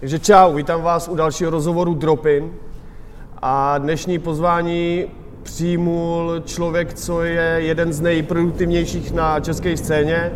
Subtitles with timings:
[0.00, 2.52] Takže čau, vítám vás u dalšího rozhovoru Dropin.
[3.42, 5.06] A dnešní pozvání
[5.42, 10.32] přijmul člověk, co je jeden z nejproduktivnějších na české scéně.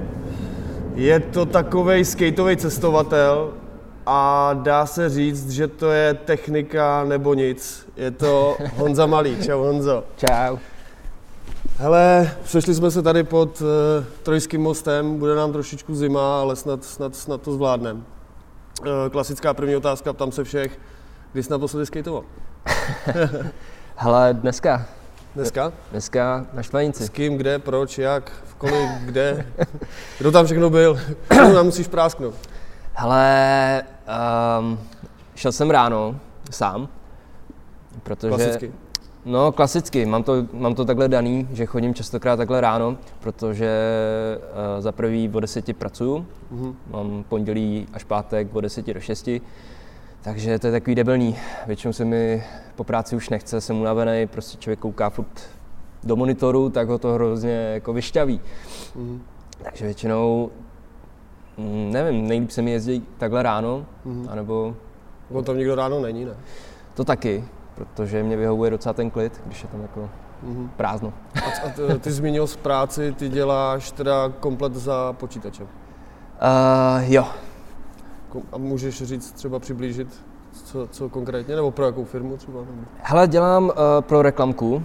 [0.94, 3.52] Je to takový skateový cestovatel
[4.06, 7.88] a dá se říct, že to je technika nebo nic.
[7.96, 9.36] Je to Honza Malý.
[9.42, 10.04] Čau Honzo.
[10.16, 10.56] Čau.
[11.76, 13.66] Hele, přešli jsme se tady pod uh,
[14.22, 18.00] Trojským mostem, bude nám trošičku zima, ale snad, snad, snad to zvládneme.
[18.80, 20.80] Uh, klasická první otázka, ptám se všech,
[21.32, 22.24] kdy jsi naposledy skateoval?
[23.96, 24.86] Hele, dneska.
[25.34, 25.72] Dneska?
[25.90, 27.04] Dneska na Štvanici.
[27.04, 29.46] S kým, kde, proč, jak, v kolik, kde?
[30.18, 31.00] Kdo tam všechno byl?
[31.54, 32.34] nám musíš prásknout.
[32.94, 33.82] Hele,
[34.58, 34.78] um,
[35.34, 36.20] šel jsem ráno
[36.50, 36.88] sám,
[38.02, 38.28] protože...
[38.28, 38.72] Klasicky.
[39.24, 40.06] No, klasicky.
[40.06, 43.70] Mám to, mám to takhle daný, že chodím častokrát takhle ráno, protože
[44.38, 46.26] uh, za prvý o 10 pracuju.
[46.52, 46.74] Mm-hmm.
[46.90, 49.28] Mám pondělí až pátek od 10 do 6.
[50.22, 51.36] Takže to je takový debilní.
[51.66, 52.44] Většinou se mi
[52.76, 55.50] po práci už nechce, jsem unavený, prostě člověk kouká furt
[56.04, 58.40] do monitoru, tak ho to hrozně jako vyšťaví.
[58.96, 59.18] Mm-hmm.
[59.62, 60.50] Takže většinou,
[61.58, 64.26] mm, nevím, nejlíp se mi jezdí takhle ráno, mm-hmm.
[64.30, 64.76] anebo...
[65.30, 66.36] On tam nikdo ráno není, ne?
[66.94, 70.10] To taky, protože mě vyhovuje docela ten klid, když je tam jako
[70.46, 70.68] mm-hmm.
[70.76, 71.12] prázdno.
[71.34, 75.66] A, a ty, ty zmínil z práci, ty děláš teda komplet za počítačem?
[75.66, 77.26] Uh, jo.
[78.52, 80.24] A můžeš říct, třeba přiblížit,
[80.64, 82.60] co, co konkrétně, nebo pro jakou firmu třeba?
[83.02, 84.82] Hele, dělám uh, pro reklamku, uh,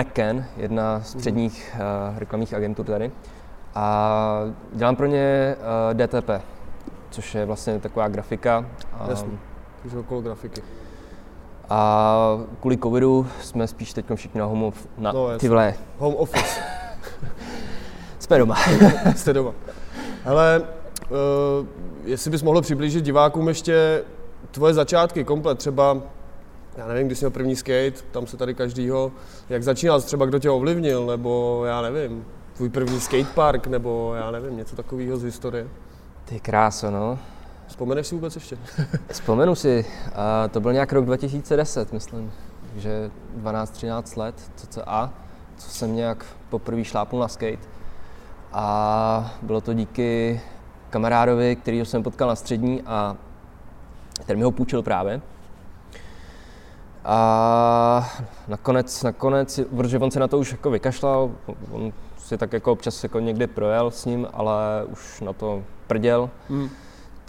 [0.00, 1.76] McCann, jedna z předních
[2.12, 3.12] uh, reklamních agentur tady.
[3.74, 4.40] A
[4.72, 6.30] dělám pro ně uh, DTP,
[7.10, 8.66] což je vlastně taková grafika.
[9.08, 9.38] Jasně,
[9.82, 10.62] takže okolo grafiky.
[11.70, 15.38] A kvůli covidu jsme spíš teď všichni na home, of, na No, jasně.
[15.38, 16.60] ty vole, Home office,
[18.18, 18.56] jsme doma.
[19.16, 19.52] jste doma.
[20.24, 20.62] Hele,
[21.10, 21.66] uh,
[22.04, 24.04] jestli bys mohl přiblížit divákům ještě
[24.50, 25.96] tvoje začátky komplet, třeba
[26.76, 29.12] já nevím, když jsi měl první skate, tam se tady každýho,
[29.48, 32.24] jak začínal, třeba kdo tě ovlivnil, nebo já nevím,
[32.56, 35.68] tvůj první skatepark, nebo já nevím, něco takového z historie.
[36.24, 37.18] Ty kráso, no.
[37.70, 38.58] Vzpomeneš si vůbec ještě?
[39.08, 42.32] Vzpomenu si, a to byl nějak rok 2010, myslím,
[42.76, 43.10] že
[43.42, 45.12] 12-13 let, cca,
[45.56, 47.68] co jsem nějak poprvé šlápnul na skate.
[48.52, 50.40] A bylo to díky
[50.90, 53.16] kamarádovi, kterýho jsem potkal na střední a
[54.26, 55.20] ten mi ho půjčil právě.
[57.04, 58.12] A
[58.48, 61.30] nakonec, nakonec, protože on se na to už jako vykašlal,
[61.70, 66.30] on si tak jako občas jako někdy projel s ním, ale už na to prděl,
[66.48, 66.70] Hmm.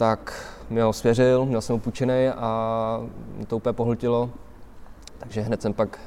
[0.01, 0.33] Tak
[0.69, 3.01] mi ho svěřil, měl jsem ho půjčený a
[3.37, 4.29] mě to úplně pohltilo.
[5.19, 5.99] Takže hned jsem pak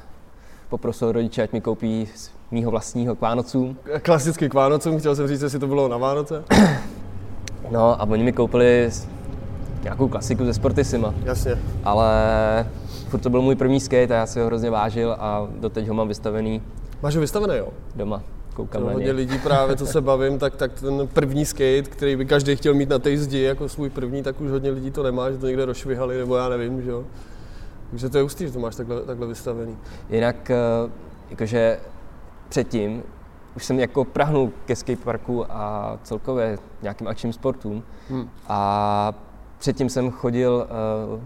[0.69, 3.77] poprosil rodiče, ať mi koupí z mýho vlastního k Vánocům.
[4.01, 6.43] Klasicky k Vánocům, chtěl jsem říct, jestli to bylo na Vánoce.
[7.71, 8.91] No a oni mi koupili
[9.83, 11.13] nějakou klasiku ze Sportissima.
[11.23, 11.57] Jasně.
[11.83, 12.09] ale
[13.09, 15.93] furt to byl můj první skate a já si ho hrozně vážil a doteď ho
[15.93, 16.61] mám vystavený
[17.03, 17.67] Máš ho vystavené, jo?
[17.95, 18.21] doma.
[18.55, 19.11] Koukám To na hodně ně.
[19.11, 22.89] lidí právě, co se bavím, tak, tak ten první skate, který by každý chtěl mít
[22.89, 25.65] na té zdi jako svůj první, tak už hodně lidí to nemá, že to někde
[25.65, 27.03] rozšvihali, nebo já nevím, že jo.
[27.89, 29.77] Takže to je hustý, že to máš takhle, takhle vystavený.
[30.09, 30.55] Jinak, eh,
[31.29, 31.79] jakože
[32.49, 33.03] předtím
[33.55, 37.83] už jsem jako prahnul ke skateparku a celkově nějakým akčním sportům.
[38.09, 38.29] Hm.
[38.47, 39.13] A
[39.57, 40.67] předtím jsem chodil,
[41.13, 41.19] uh,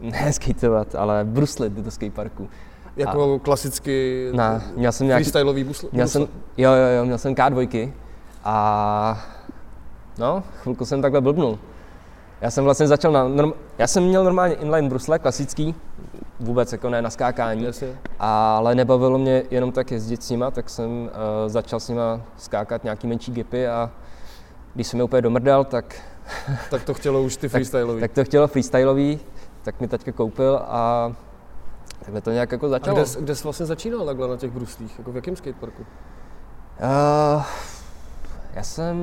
[0.10, 2.48] ne skateovat, ale bruslit do skateparku.
[2.96, 5.88] Jako klasicky Na, měl jsem nějaký, freestyleový busle.
[5.92, 6.22] Měl jsem,
[6.56, 7.92] jo, jo, jo, měl jsem K2
[8.44, 9.24] a
[10.18, 11.58] no, chvilku jsem takhle blbnul.
[12.40, 15.74] Já jsem vlastně začal na, norm, já jsem měl normálně inline brusle, klasický,
[16.40, 17.88] vůbec jako ne na skákání, Jasně.
[18.18, 21.08] ale nebavilo mě jenom tak jezdit s nima, tak jsem uh,
[21.46, 23.90] začal s nima skákat nějaký menší gipy a
[24.74, 25.94] když jsem je úplně domrdal, tak,
[26.70, 28.00] Tak to chtělo už ty freestyleový.
[28.00, 29.20] tak to chtělo freestylový,
[29.62, 31.12] tak mi taťka koupil a
[32.02, 32.96] takhle to nějak jako A začalo.
[32.96, 34.98] kde, jsi- kde jsi vlastně začínal takhle na těch bruslích?
[34.98, 35.82] Jako v jakém skateparku?
[35.82, 37.42] Uh,
[38.54, 38.96] já jsem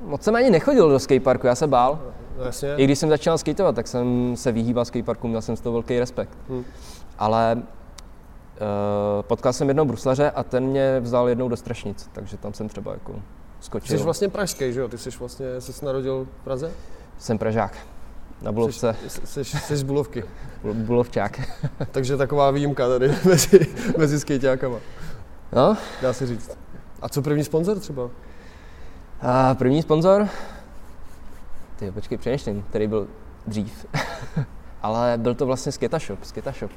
[0.00, 1.98] moc jsem ani nechodil do skateparku, já se bál.
[2.38, 2.74] No, jasně.
[2.76, 5.98] I když jsem začínal skateovat, tak jsem se vyhýbal skateparku, měl jsem z toho velký
[5.98, 6.38] respekt.
[6.48, 6.64] Hm.
[7.18, 7.62] Ale uh,
[9.22, 12.92] potkal jsem jednoho bruslaře a ten mě vzal jednou do Strašnic, takže tam jsem třeba
[12.92, 13.14] jako
[13.60, 13.98] skočil.
[13.98, 14.88] jsi vlastně pražský, že jo?
[14.88, 16.70] Ty jsi vlastně, jsi se narodil v Praze?
[17.18, 17.76] Jsem Pražák.
[18.42, 20.24] Na Bulovce, Jsi, jsi, jsi, z Bulovky.
[20.64, 21.40] Bul- Bulovčák.
[21.90, 23.66] Takže taková výjimka tady mezi,
[23.98, 24.76] mezi skejťákama,
[25.52, 26.58] No, dá se říct.
[27.02, 28.10] A co první sponzor třeba?
[29.22, 30.28] a první sponzor?
[31.76, 33.06] Ty počkej, přemýšlím, který byl
[33.46, 33.86] dřív.
[34.82, 36.70] Ale byl to vlastně Sketa Shop, Sketa Shop.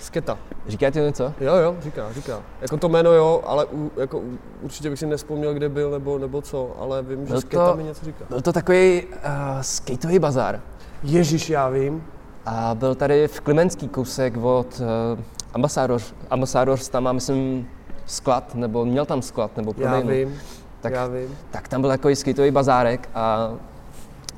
[0.00, 0.38] Sketa.
[0.68, 1.34] Říká ti něco?
[1.40, 2.42] Jo, jo, říká, říká.
[2.60, 4.22] Jako to jméno jo, ale u, jako,
[4.62, 7.76] určitě bych si nespomněl, kde byl nebo, nebo co, ale vím, že Byl Sketa to-
[7.76, 8.24] mi něco říká.
[8.28, 9.12] Byl to takový uh,
[9.60, 10.60] skateový bazar.
[11.02, 12.04] Ježíš, já vím.
[12.46, 15.20] A byl tady v Klimenský kousek od uh,
[15.54, 16.00] Ambassador.
[16.30, 17.68] Ambassador tam má, myslím,
[18.06, 20.10] sklad, nebo měl tam sklad, nebo Já prodejnu.
[20.10, 20.40] vím,
[20.80, 21.38] Tak, já vím.
[21.50, 23.52] tak tam byl takový skateový bazárek a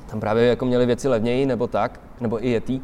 [0.09, 2.81] tam právě jako měli věci levněji, nebo tak, nebo i Yeti.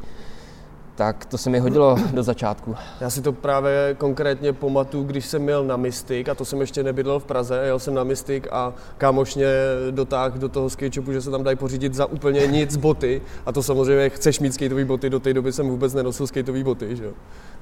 [0.95, 2.75] Tak to se mi hodilo do začátku.
[3.01, 6.83] Já si to právě konkrétně pamatuju, když jsem jel na Mystic, a to jsem ještě
[6.83, 9.47] nebydlel v Praze, jel jsem na Mystic a kámoš mě
[9.91, 13.21] dotáhl do toho skate shopu, že se tam dají pořídit za úplně nic boty.
[13.45, 16.95] A to samozřejmě chceš mít skateové boty, do té doby jsem vůbec nenosil skateové boty,
[16.95, 17.11] že jo.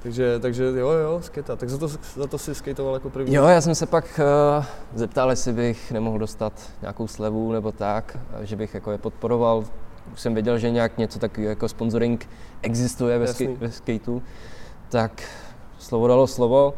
[0.02, 1.56] Takže, takže jo, jo, skata.
[1.56, 3.34] Tak za to, za to si skateoval jako první.
[3.34, 4.20] Jo, já jsem se pak
[4.58, 6.52] uh, zeptal, jestli bych nemohl dostat
[6.82, 9.64] nějakou slevu nebo tak, že bych jako je podporoval.
[10.12, 12.28] Už jsem věděl, že nějak něco takového jako sponsoring
[12.62, 14.22] existuje ve, ske- ve skateu.
[14.88, 15.22] Tak
[15.78, 16.74] slovo dalo slovo.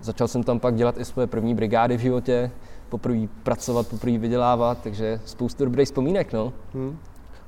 [0.00, 2.50] Začal jsem tam pak dělat i svoje první brigády v životě,
[2.88, 6.52] poprvé pracovat, poprvé vydělávat, takže spoustu dobrých vzpomínek, no.
[6.74, 6.98] Hm?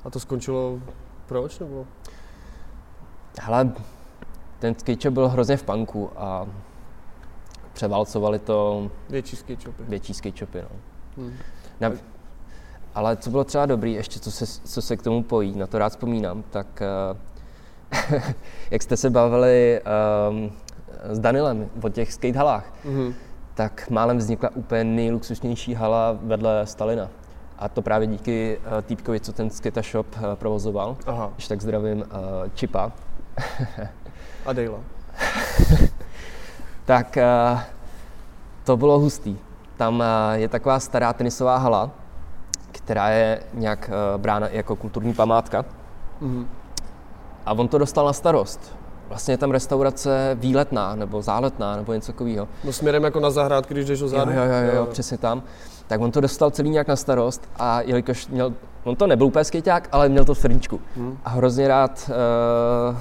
[0.03, 0.79] A to skončilo
[1.25, 1.59] proč?
[1.59, 1.85] Nebo?
[3.41, 3.71] Hele,
[4.59, 6.47] ten skate byl hrozně v punku a
[7.73, 9.83] převálcovali to Větší skate shopy.
[9.83, 10.69] větší skate shopy, no.
[11.17, 11.33] Hm.
[11.79, 11.91] Na,
[12.95, 15.77] ale co bylo třeba dobrý, ještě co se, co se k tomu pojí, na to
[15.79, 17.17] rád vzpomínám, tak uh,
[18.71, 19.81] jak jste se bavili
[20.29, 20.51] um,
[21.09, 23.13] s Danilem o těch skatehalách, Mhm.
[23.53, 27.09] tak málem vznikla úplně nejluxusnější hala vedle Stalina.
[27.59, 30.97] A to právě díky uh, týpkovi, co ten skate shop uh, provozoval.
[31.05, 31.31] Aha.
[31.35, 32.05] Když tak zdravím uh,
[32.53, 32.91] Čipa.
[34.45, 34.79] A Dejla.
[36.85, 37.17] Tak
[37.53, 37.59] uh,
[38.63, 39.37] to bylo hustý.
[39.77, 41.91] Tam uh, je taková stará tenisová hala,
[42.73, 45.65] která je nějak uh, brána i jako kulturní památka.
[46.21, 46.47] Mhm.
[47.45, 48.75] A on to dostal na starost.
[49.09, 52.47] Vlastně je tam restaurace výletná nebo záletná nebo něco takového.
[52.63, 54.31] No směrem jako na zahrádky, když jdeš do Jo, zádu.
[54.31, 55.43] jo, jo, jo, jo, přesně tam.
[55.87, 58.53] Tak on to dostal celý nějak na starost a jelikož měl,
[58.83, 60.79] on to nebyl úplně skejťák, ale měl to v srdíčku.
[60.95, 61.17] Hmm.
[61.25, 62.11] A hrozně rád
[62.89, 62.97] uh,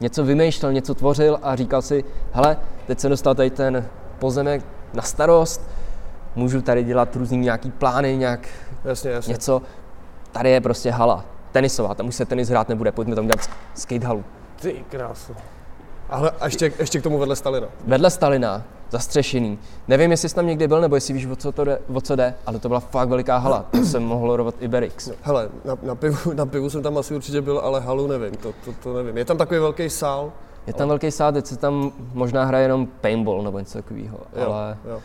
[0.00, 2.56] něco vymýšlel, něco tvořil a říkal si, hele,
[2.86, 3.84] teď jsem dostal tady ten
[4.18, 4.64] pozemek
[4.94, 5.60] na starost,
[6.36, 8.48] můžu tady dělat různý nějaký plány, nějak
[8.86, 9.32] Jasně, jasně.
[9.32, 9.62] něco.
[10.32, 14.06] Tady je prostě hala, tenisová, tam už se tenis hrát nebude, pojďme tam dělat skate
[14.06, 14.24] halu.
[14.60, 15.36] Ty krásu.
[16.08, 17.66] Ale a ještě, ještě k tomu vedle Stalina.
[17.86, 19.58] Vedle Stalina, zastřešený.
[19.88, 22.16] Nevím, jestli jsi tam někdy byl, nebo jestli víš, o co, to jde, o co
[22.16, 23.64] jde, ale to byla fakt veliká hala.
[23.70, 25.10] To jsem mohl rovat i Berix.
[25.22, 28.52] Hele, na, na, pivu, na pivu jsem tam asi určitě byl, ale halu nevím, to,
[28.64, 29.16] to, to nevím.
[29.16, 30.32] Je tam takový velký sál?
[30.66, 34.76] Je tam velký sád, teď se tam možná hraje jenom paintball nebo něco takového, ale,
[34.90, 35.00] jo.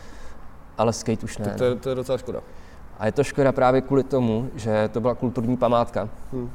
[0.78, 1.44] ale skate už ne.
[1.44, 2.40] Tak to, je, to je docela škoda.
[2.98, 6.08] A je to škoda právě kvůli tomu, že to byla kulturní památka.
[6.32, 6.50] Hm.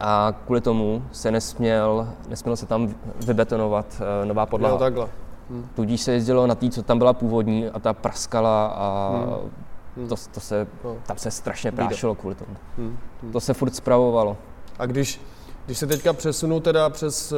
[0.00, 2.94] A kvůli tomu se nesměl, nesměl se tam
[3.26, 4.72] vybetonovat eh, nová podlaha.
[4.74, 5.08] Jo, takhle.
[5.74, 9.12] Tudíž se jezdilo na té, co tam byla původní a ta praskala a
[9.96, 10.08] Hmm.
[10.08, 10.96] to, to se, No.
[11.06, 12.56] tam se strašně prášilo kvůli tomu.
[12.78, 12.96] Hm.
[13.32, 14.36] To se furt spravovalo.
[14.78, 15.20] A když,
[15.68, 17.36] když se teďka přesunu teda přes, eh,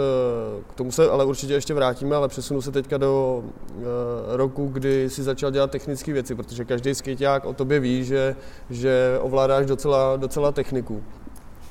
[0.71, 3.83] k tomu se ale určitě ještě vrátíme, ale přesunu se teďka do uh,
[4.29, 8.37] roku, kdy si začal dělat technické věci, protože každý skejťák o tobě ví, že,
[8.71, 11.03] že ovládáš docela, docela techniku.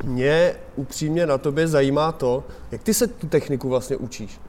[0.03, 4.39] Mě upřímně na tobě zajímá to, jak ty se tu techniku vlastně učíš.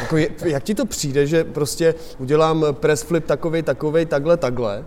[0.00, 4.84] Jako je, jak ti to přijde, že prostě udělám press flip takovej, takovej, takhle, takhle,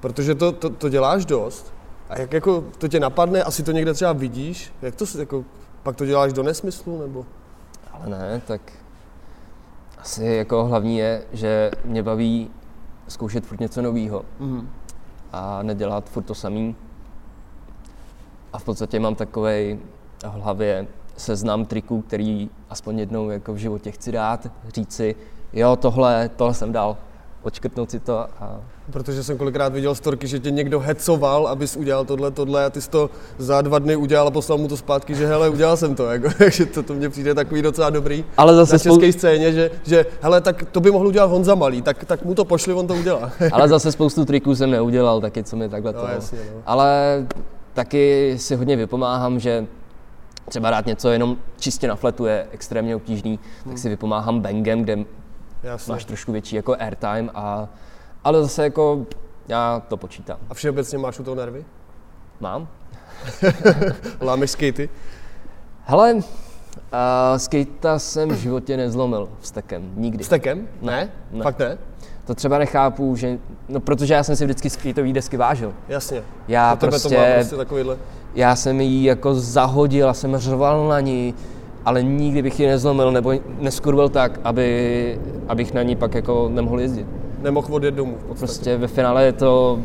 [0.00, 1.75] protože to, to, to děláš dost.
[2.08, 5.44] A jak jako to tě napadne, asi to někde třeba vidíš, jak to jako,
[5.82, 7.26] pak to děláš do nesmyslu, nebo?
[7.92, 8.60] Ale ne, tak
[9.98, 12.50] asi jako hlavní je, že mě baví
[13.08, 14.68] zkoušet furt něco nového Mhm.
[15.32, 16.76] a nedělat furt to samý.
[18.52, 19.78] A v podstatě mám takovej
[20.22, 20.86] v hlavě
[21.16, 25.16] seznam triků, který aspoň jednou jako v životě chci dát, říct si,
[25.52, 26.96] jo, tohle, tohle jsem dal,
[27.42, 28.60] odškrtnout si to a
[28.92, 32.80] Protože jsem kolikrát viděl storky, že tě někdo hecoval, abys udělal tohle, tohle a ty
[32.80, 35.94] jsi to za dva dny udělal a poslal mu to zpátky, že hele, udělal jsem
[35.94, 38.24] to, jako, takže to, to mně přijde takový docela dobrý.
[38.36, 41.54] Ale Na zase, spou- české scéně, že, že hele, tak to by mohl udělat Honza
[41.54, 43.30] Malý, tak, tak mu to pošli, on to udělá.
[43.52, 46.06] ale zase spoustu triků jsem neudělal, taky co mi takhle No, to.
[46.06, 46.62] jasně, no.
[46.66, 47.26] Ale
[47.74, 49.66] taky si hodně vypomáhám, že
[50.48, 53.72] třeba dát něco jenom čistě na fletu je extrémně obtížný, Hmm.
[53.74, 54.98] tak si vypomáhám bangem, kde
[55.62, 55.92] Jasně.
[55.92, 57.68] máš trošku větší jako airtime, a,
[58.26, 59.06] ale zase jako
[59.48, 60.36] já to počítám.
[60.50, 61.64] A všeobecně máš u toho nervy?
[62.40, 62.68] Mám?
[64.20, 64.88] Lámeš skatey?
[65.84, 66.22] Hele, uh,
[67.36, 70.24] skejta jsem v životě nezlomil vstekem, nikdy.
[70.24, 70.68] Stekem?
[70.82, 71.10] Ne?
[71.32, 71.42] Ne.
[71.42, 71.78] Fakt ne?
[72.24, 75.74] To třeba nechápu, že, no protože já jsem si vždycky skateový desky vážil.
[75.88, 76.22] Jasně.
[76.48, 77.96] Já tebe prostě, to má prostě takovýhle.
[78.34, 81.34] já jsem ji jako zahodil a jsem řval na ní,
[81.84, 86.80] ale nikdy bych ji nezlomil nebo neskurvil tak, aby, abych na ní pak jako nemohl
[86.80, 87.06] jezdit.
[87.38, 88.38] Nemohl odjet domů v podstatě.
[88.38, 89.78] Prostě ve finále je to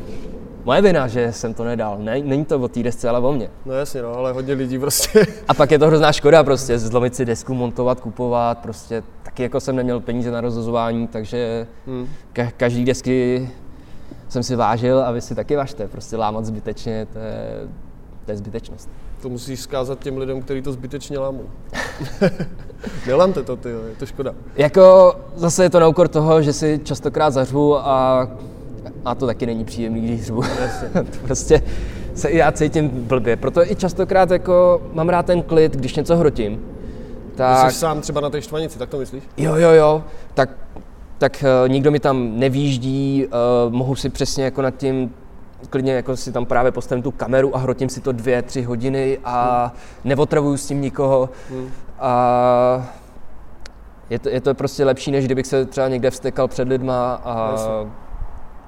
[0.65, 1.97] moje vina, že jsem to nedal.
[1.99, 3.49] Ne, není to o té desce, ale o mně.
[3.65, 5.25] No jasně, no, ale hodně lidí prostě.
[5.47, 9.59] A pak je to hrozná škoda prostě, zlomit si desku, montovat, kupovat, prostě taky jako
[9.59, 12.07] jsem neměl peníze na rozhazování, takže hmm.
[12.33, 13.49] ka- každý desky
[14.29, 17.67] jsem si vážil a vy si taky važte, prostě lámat zbytečně, to je,
[18.25, 18.89] to je zbytečnost.
[19.21, 21.43] To musíš zkázat těm lidem, kteří to zbytečně lámou.
[23.07, 24.33] Nelamte to, ty, je to škoda.
[24.55, 28.27] Jako zase je to na úkor toho, že si častokrát zařvu a,
[29.05, 30.41] a to taky není příjemný, když řvu.
[31.25, 31.61] prostě
[32.15, 36.15] se i já cítím blbě, proto i častokrát jako mám rád ten klid, když něco
[36.15, 36.61] hrotím.
[37.35, 37.71] Tak...
[37.71, 39.23] Jsi sám třeba na té štvanici, tak to myslíš?
[39.37, 40.49] Jo, jo, jo, tak,
[41.17, 45.13] tak uh, nikdo mi tam nevýjíždí, uh, mohu si přesně jako nad tím
[45.69, 49.19] klidně jako si tam právě postavím tu kameru a hrotím si to dvě, tři hodiny
[49.23, 50.09] a hmm.
[50.09, 51.29] neotravuju s tím nikoho.
[51.49, 51.69] Hmm.
[51.99, 52.87] A
[54.09, 57.51] je to, je to prostě lepší, než kdybych se třeba někde vstekal před lidma a
[57.51, 57.91] Jasně.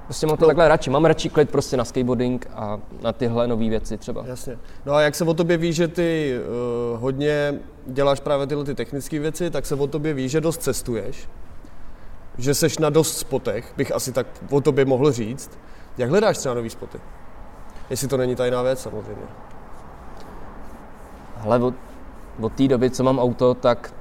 [0.04, 0.46] Prostě mám to no.
[0.46, 0.90] takhle radši.
[0.90, 4.24] Mám radši klid prostě na skateboarding a na tyhle nové věci třeba.
[4.26, 4.58] Jasně.
[4.86, 6.38] No a jak se o tobě ví, že ty
[6.92, 7.54] uh, hodně
[7.86, 11.28] děláš právě tyhle ty technické věci, tak se o tobě ví, že dost cestuješ,
[12.38, 15.50] že seš na dost spotech, bych asi tak o tobě mohl říct.
[15.98, 16.98] Jak hledáš třeba nový spoty?
[17.90, 19.26] Jestli to není tajná věc, samozřejmě.
[21.40, 21.74] Ale od,
[22.40, 23.94] od té doby, co mám auto, tak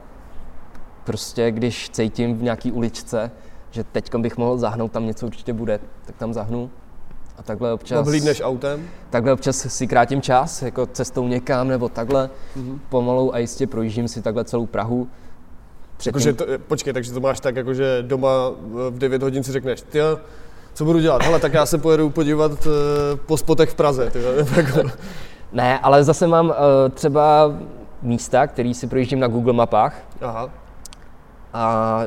[1.04, 3.32] prostě když cítím v nějaký uličce,
[3.72, 6.70] že teď bych mohl zahnout, tam něco určitě bude, tak tam zahnu.
[7.38, 8.08] A takhle občas...
[8.08, 8.90] Oblídneš autem?
[9.10, 12.30] Takhle občas si krátím čas, jako cestou někam nebo takhle.
[12.58, 12.80] Mm-hmm.
[12.90, 15.08] Pomalu a jistě projíždím si takhle celou Prahu.
[15.98, 16.10] Předtím...
[16.10, 18.30] Jakože to, počkej, takže to máš tak, jakože doma
[18.90, 20.00] v 9 hodin si řekneš, ty
[20.74, 21.24] co budu dělat?
[21.24, 22.72] Hele, tak já se pojedu podívat uh,
[23.26, 24.10] po spotech v Praze.
[24.10, 24.20] Ty,
[24.56, 24.90] jako-
[25.52, 26.54] ne, ale zase mám uh,
[26.94, 27.54] třeba
[28.02, 29.96] místa, který si projíždím na Google mapách.
[30.22, 30.50] Aha.
[31.54, 32.02] A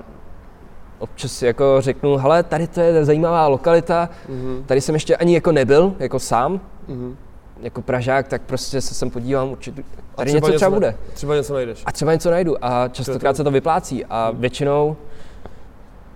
[0.98, 4.64] občas jako řeknu, hele, tady to je zajímavá lokalita, mm-hmm.
[4.66, 7.14] tady jsem ještě ani jako nebyl, jako sám, mm-hmm.
[7.60, 9.82] jako Pražák, tak prostě se sem podívám, určitě,
[10.14, 10.96] tady třeba něco třeba bude.
[11.12, 11.82] Třeba něco najdeš.
[11.86, 14.96] A třeba něco najdu a častokrát se to vyplácí a většinou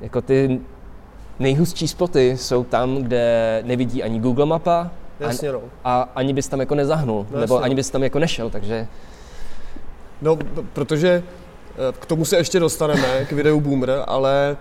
[0.00, 0.61] jako ty
[1.40, 5.61] nejhustší spoty jsou tam, kde nevidí ani Google mapa, Jasně, no.
[5.85, 7.76] a ani bys tam jako nezahnul, no, nebo ani no.
[7.76, 8.87] bys tam jako nešel, takže...
[10.23, 10.38] No,
[10.73, 11.23] protože
[11.73, 14.56] eh, k tomu se ještě dostaneme, k videu Boomer, ale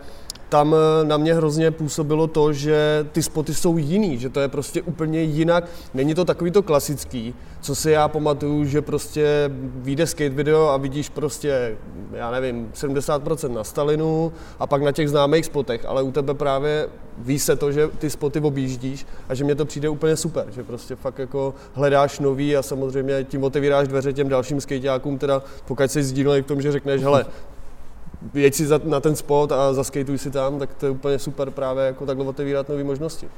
[0.50, 4.48] tam eh, na mě hrozně působilo to, že ty spoty jsou jiný, že to je
[4.48, 5.64] prostě úplně jinak.
[5.94, 10.78] Není to takový to klasický, co si já pamatuju, že prostě vyjde skate video a
[10.78, 11.78] vidíš prostě,
[12.14, 16.90] já nevím, 70% na Stalinu a pak na těch známých spotech, ale u tebe právě
[17.18, 20.64] ví se to, že ty spoty objíždíš a že mě to přijde úplně super, že
[20.64, 25.92] prostě fakt jako hledáš nový a samozřejmě tím otevíráš dveře těm dalším skateákům, teda pokud
[25.92, 27.26] jsi sdílený v tom, že řekneš, hele,
[28.34, 31.52] jeď si za, na ten spot a zaskejtuj si tam, tak to je úplně super
[31.52, 33.30] právě jako takhle otevírat nové možnosti.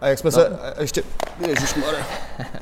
[0.00, 0.32] A jak jsme no.
[0.32, 1.02] se, a ještě,
[1.46, 2.06] ježišmarja,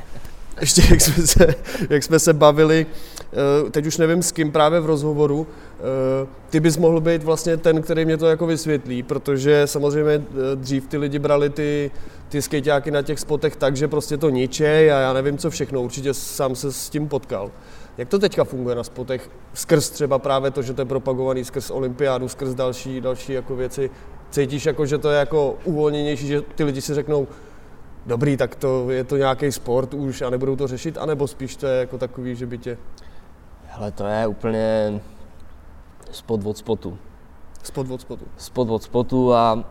[0.61, 1.55] ještě jak jsme, se,
[1.91, 2.87] jak jsme se bavili,
[3.67, 5.47] eh, teď už nevím s kým právě v rozhovoru,
[5.79, 10.57] eh, ty bys mohl být vlastně ten, který mě to jako vysvětlí, protože samozřejmě eh,
[10.57, 11.91] dřív ty lidi brali ty,
[12.29, 15.83] ty skejťáky na těch spotech tak, že prostě to ničej a já nevím co všechno,
[15.83, 17.51] určitě sám se s tím potkal.
[17.99, 19.31] Jak to teďka funguje na spotech?
[19.55, 23.91] Skrz třeba právě to, že to je propagovaný skrz olympiádu, skrz další, další jako věci.
[24.31, 27.29] Cítíš jako, že to je jako uvolněnější, že ty lidi si řeknou,
[28.07, 31.67] dobrý, tak to je to nějaký sport už a nebudou to řešit, anebo spíš to
[31.67, 32.79] je jako takový, že by tě...
[33.67, 35.01] Hele, to je úplně
[36.11, 36.99] spot od spotu.
[37.63, 38.25] Spot od spotu.
[38.37, 39.65] Spot od spotu a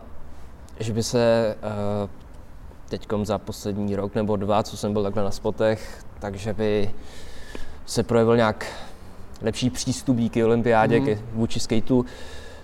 [0.80, 2.10] že by se uh,
[2.88, 6.90] teďkom za poslední rok nebo dva, co jsem byl takhle na spotech, takže by
[7.86, 8.66] se projevil nějak
[9.42, 11.06] lepší přístup díky olympiádě mm.
[11.32, 12.04] vůči skateu.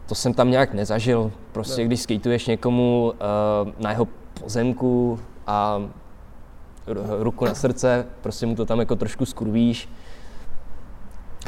[0.07, 1.33] To jsem tam nějak nezažil.
[1.53, 1.87] Prostě ne.
[1.87, 3.13] když skateuješ někomu
[3.65, 4.09] uh, na jeho
[4.41, 5.83] pozemku a
[7.19, 9.89] ruku na srdce, prostě mu to tam jako trošku skurvíš.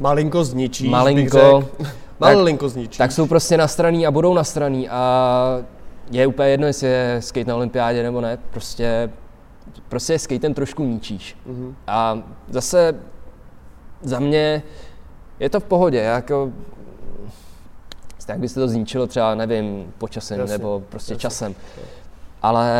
[0.02, 1.68] Malinko zničíš, Malinko.
[2.20, 2.98] Malinko zničíš.
[2.98, 5.58] Tak jsou prostě nastraný a budou nastraný a
[6.10, 9.10] je úplně jedno, jestli je skate na olympiádě nebo ne, prostě,
[9.88, 11.36] prostě skatem trošku ničíš.
[11.48, 11.74] Mm-hmm.
[11.86, 12.94] A zase
[14.04, 14.62] za mě
[15.40, 16.52] je to v pohodě, jako
[18.28, 21.20] jak by se to zničilo třeba, nevím, počasem jasně, nebo prostě jasně.
[21.20, 21.54] časem.
[22.42, 22.70] Ale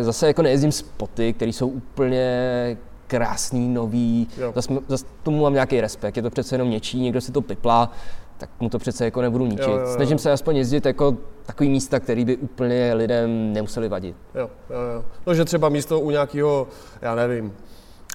[0.00, 6.16] zase jako nejezdím spoty, které jsou úplně krásný, nový, zase, zase tomu mám nějaký respekt,
[6.16, 7.90] je to přece jenom něčí, někdo si to piplá,
[8.38, 9.68] tak mu to přece jako nebudu ničit.
[9.68, 9.94] Jo, jo, jo.
[9.94, 14.16] Snažím se aspoň jezdit jako takový místa, který by úplně lidem nemuseli vadit.
[14.34, 15.04] Jo, jo, jo.
[15.26, 16.68] No, že třeba místo u nějakého,
[17.02, 17.52] já nevím,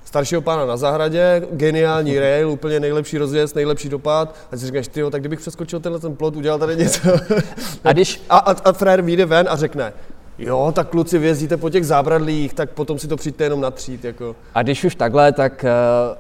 [0.08, 4.36] staršího pána na zahradě, geniální rail, úplně nejlepší rozjezd, nejlepší dopad.
[4.52, 7.00] A si říkáš, ty tak kdybych přeskočil tenhle ten plot, udělal tady něco.
[7.84, 8.22] A, když...
[8.30, 9.94] a, a, a frér vyjde ven a řekne,
[10.40, 14.06] Jo, tak kluci vězíte po těch zábradlích, tak potom si to přijďte jenom natřít.
[14.06, 14.36] Jako.
[14.56, 15.66] A když už takhle, tak
[16.10, 16.18] uh,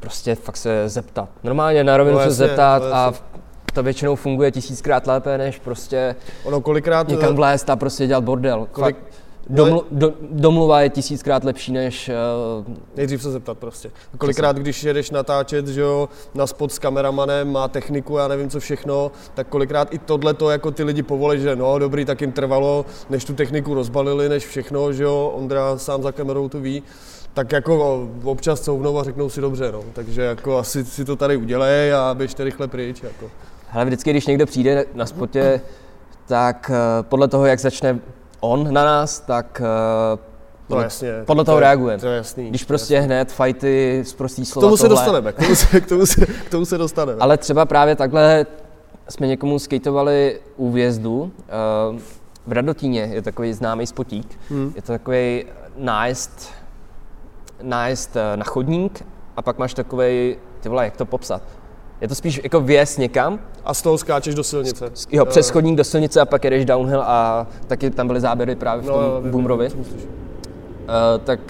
[0.00, 1.28] prostě fakt se zeptat.
[1.44, 3.14] Normálně na rovinu No se zeptat no a
[3.72, 7.08] to většinou funguje tisíckrát lépe, než prostě Ono kolikrát...
[7.08, 8.68] někam vlézt a prostě dělat bordel.
[8.72, 9.14] Kolik- Fakt,
[9.50, 12.10] domlu, do, domluva je tisíckrát lepší, než
[12.66, 13.90] uh, Nejdřív se zeptat prostě.
[14.18, 18.60] Kolikrát, když jedeš natáčet, že jo, na spot s kameramanem, má techniku, já nevím co
[18.60, 22.32] všechno, tak kolikrát i tohle to jako ty lidi povolí, že no dobrý, tak jim
[22.32, 26.82] trvalo, než tu techniku rozbalili, než všechno, že jo, Ondra sám za kamerou to ví,
[27.34, 29.84] tak jako občas couvnou a řeknou si dobře, no.
[29.92, 33.30] Takže jako asi si to tady udělej a běžte rychle pryč, jako.
[33.68, 35.60] Hele, vždycky, když někdo přijde na spotě,
[36.26, 38.00] tak eh, podle toho, jak začne
[38.50, 41.12] on na nás, tak No podle, jasně.
[41.26, 42.00] podle to toho je- reagujeme.
[42.00, 42.48] To je jasný.
[42.50, 44.96] Když prostě hned fajty, zprostý K slova, tomu se tohle.
[44.96, 47.18] dostaneme, k tomu se, k tomu se, k tomu se dostaneme.
[47.20, 48.46] Ale třeba právě takhle
[49.08, 51.32] jsme někomu skateovali u vjezdu.
[51.48, 52.00] eh,
[52.46, 54.38] V Radotíně je takový známý spotík.
[54.50, 54.72] Hmm.
[54.76, 55.44] Je to takový
[55.76, 56.50] nájezd,
[57.62, 61.42] nájezd eh, na chodník a pak máš takový, ty vole, jak to popsat?
[62.04, 64.90] Je to spíš jako vjezd někam, A z toho skáčeš do silnice.
[65.12, 68.56] jo, přes Eh, chodník do silnice a pak jedeš downhill a taky tam byly záběry
[68.56, 69.68] právě v tom jo, vím, Boomrovi.
[69.68, 71.40] Eh, tak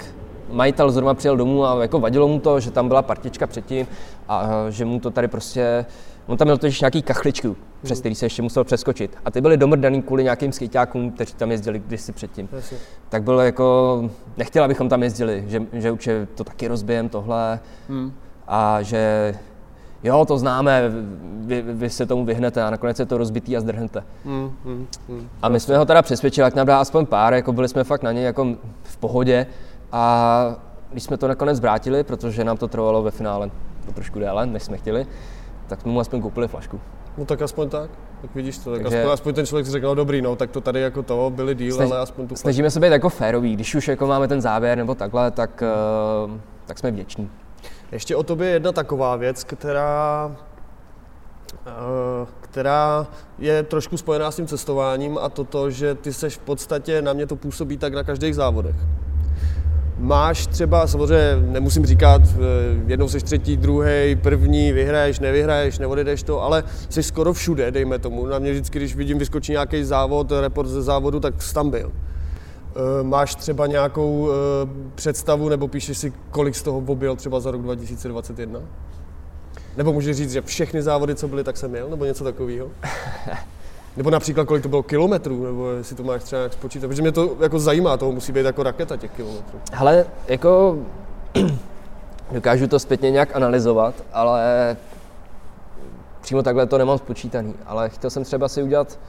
[0.51, 3.87] majitel zrovna přijel domů a jako vadilo mu to, že tam byla partička předtím
[4.27, 5.85] a že mu to tady prostě,
[6.27, 9.17] on tam měl totiž nějaký kachličku, přes který se ještě musel přeskočit.
[9.25, 12.49] A ty byly domrdaný kvůli nějakým skejťákům, kteří tam jezdili kdysi předtím.
[12.51, 12.77] Jasně.
[13.09, 17.59] Tak bylo jako, nechtěl, abychom tam jezdili, že, že určitě to taky rozbijem tohle
[17.89, 18.13] Hmm.
[18.47, 19.33] a že
[20.05, 20.91] jo, to známe,
[21.45, 24.03] vy, vy se tomu vyhnete a nakonec je to rozbitý a zdrhnete.
[24.25, 25.29] Hmm, hmm, hmm.
[25.41, 28.03] A my jsme ho teda přesvědčili, jak nám dá aspoň pár, jako byli jsme fakt
[28.03, 29.47] na něj jako v pohodě.
[29.91, 30.55] A
[30.91, 33.51] když jsme to nakonec vrátili, protože nám to trvalo ve finále
[33.85, 35.07] to trošku déle, než jsme chtěli,
[35.67, 36.79] tak jsme mu aspoň koupili flašku.
[37.17, 37.89] No tak aspoň tak,
[38.21, 40.51] tak vidíš to, tak Takže- aspoň, aspoň ten člověk si řekl, no dobrý, no, tak
[40.51, 43.53] to tady jako to, byli díl, Snaž- ale aspoň tu Snažíme se být jako féroví,
[43.53, 45.63] když už jako máme ten záběr nebo takhle, tak,
[46.25, 46.31] uh,
[46.65, 47.29] tak jsme vděční.
[47.91, 50.35] Ještě o tobě jedna taková věc, která,
[51.65, 53.07] eh, která
[53.39, 57.13] je trošku spojená s tím cestováním a to to, že ty seš v podstatě, na
[57.13, 58.75] mě to působí tak na každých závodech.
[59.97, 62.37] Máš třeba, samozřejmě nemusím říkat, eh,
[62.87, 68.25] jednou seš třetí, druhý, první, vyhraješ, nevyhraješ, neodjedeš to, ale jsi skoro všude, dejme tomu.
[68.25, 71.91] Na mě vždycky, když vidím, vyskočí nějaký závod, report ze závodu, tak jsi tam byl.
[72.75, 74.35] Eh, Máš třeba nějakou eh,
[74.95, 78.59] představu nebo píšeš si, kolik z toho objel třeba za rok 2021?
[79.77, 82.69] Nebo můžeš říct, že všechny závody, co byly, tak jsem měl, nebo něco takového?
[83.97, 87.11] Nebo například, kolik to bylo kilometrů, nebo jestli to máš třeba nějak spočítat, protože mě
[87.11, 89.59] to jako zajímá, toho musí být jako raketa těch kilometrů.
[89.71, 90.77] Hele, jako
[92.31, 94.77] dokážu to zpětně nějak analyzovat, ale
[96.21, 97.53] přímo takhle to nemám spočítaný.
[97.65, 98.99] Ale chtěl jsem třeba si udělat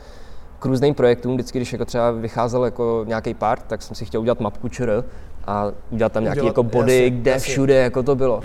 [0.59, 4.21] k různým projektům, vždycky, když jako třeba vycházel jako nějaký part, tak jsem si chtěl
[4.21, 5.05] udělat mapku ČR
[5.47, 7.53] a udělat tam nějaký Udělat- jako body, jasně, kde jasně.
[7.53, 8.43] všude jako to bylo.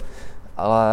[0.57, 0.87] Ale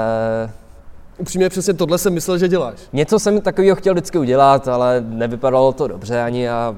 [1.18, 2.74] Upřímně přesně tohle jsem myslel, že děláš.
[2.92, 6.74] něco jsem takového chtěl vždycky udělat, ale nevypadalo to dobře ani a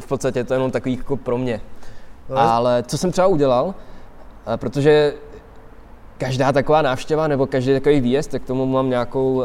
[0.00, 1.60] v podstatě to je jenom takový jako pro mě.
[2.30, 3.74] Ale- Ale co jsem třeba udělal,
[4.54, 5.14] eh, protože
[6.18, 9.42] každá taková návštěva nebo každý takový výjezd, tak k tomu mám nějakou,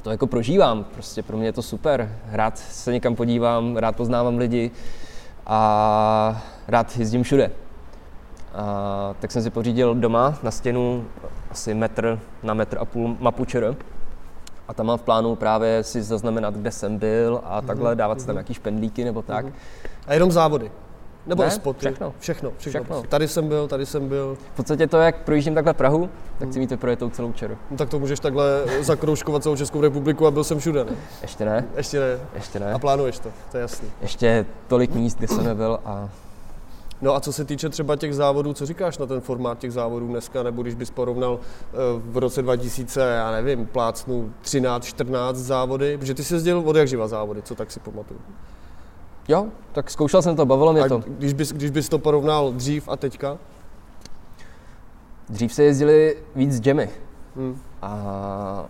[0.00, 2.16] eh, to jako prožívám, prostě pro mě je to super.
[2.30, 4.70] Rád se někam podívám, rád poznávám lidi
[5.46, 7.50] a rád jezdím všude.
[8.54, 11.04] A, tak jsem si pořídil doma na stěnu
[11.50, 13.76] asi metr na metr a půl mapu ČR.
[14.68, 18.26] A tam mám v plánu právě si zaznamenat, kde jsem byl a takhle dávat si
[18.26, 19.46] tam nějaký špendlíky nebo tak.
[20.06, 20.70] A jenom závody.
[21.26, 21.78] Nebo Ne, spoty.
[21.78, 22.14] všechno.
[22.18, 22.80] Všechno, všechno.
[22.84, 23.02] Všechno.
[23.08, 24.38] Tady jsem byl, tady jsem byl.
[24.52, 27.56] V podstatě to, jak projíždím takhle Prahu, tak si míte projetou celou čeru.
[27.70, 30.92] No, tak to můžeš takhle zakroužkovat celou Českou republiku a byl jsem všude, ne?
[31.22, 32.18] Ještě ne, Ještě ne.
[32.34, 32.78] ještě A ne.
[32.78, 33.88] plánuješ to, to je jasný.
[34.02, 36.08] Ještě tolik míst, kde jsem nebyl a
[37.02, 40.06] No a co se týče třeba těch závodů, co říkáš na ten formát těch závodů
[40.08, 45.98] dneska, nebo když bys porovnal eh, v roce 2000, já nevím, plácnu 13, 14 závody,
[45.98, 48.20] protože ty jsi jezdil od jak živa závody, co tak si pamatuju.
[49.30, 51.02] Jo, tak zkoušel jsem to, bavilo mě A to.
[51.06, 53.38] když bys, když bys to porovnal dřív a teďka,
[55.28, 56.90] Dřív se jezdili víc jammy
[57.36, 57.58] hm.
[57.82, 58.64] a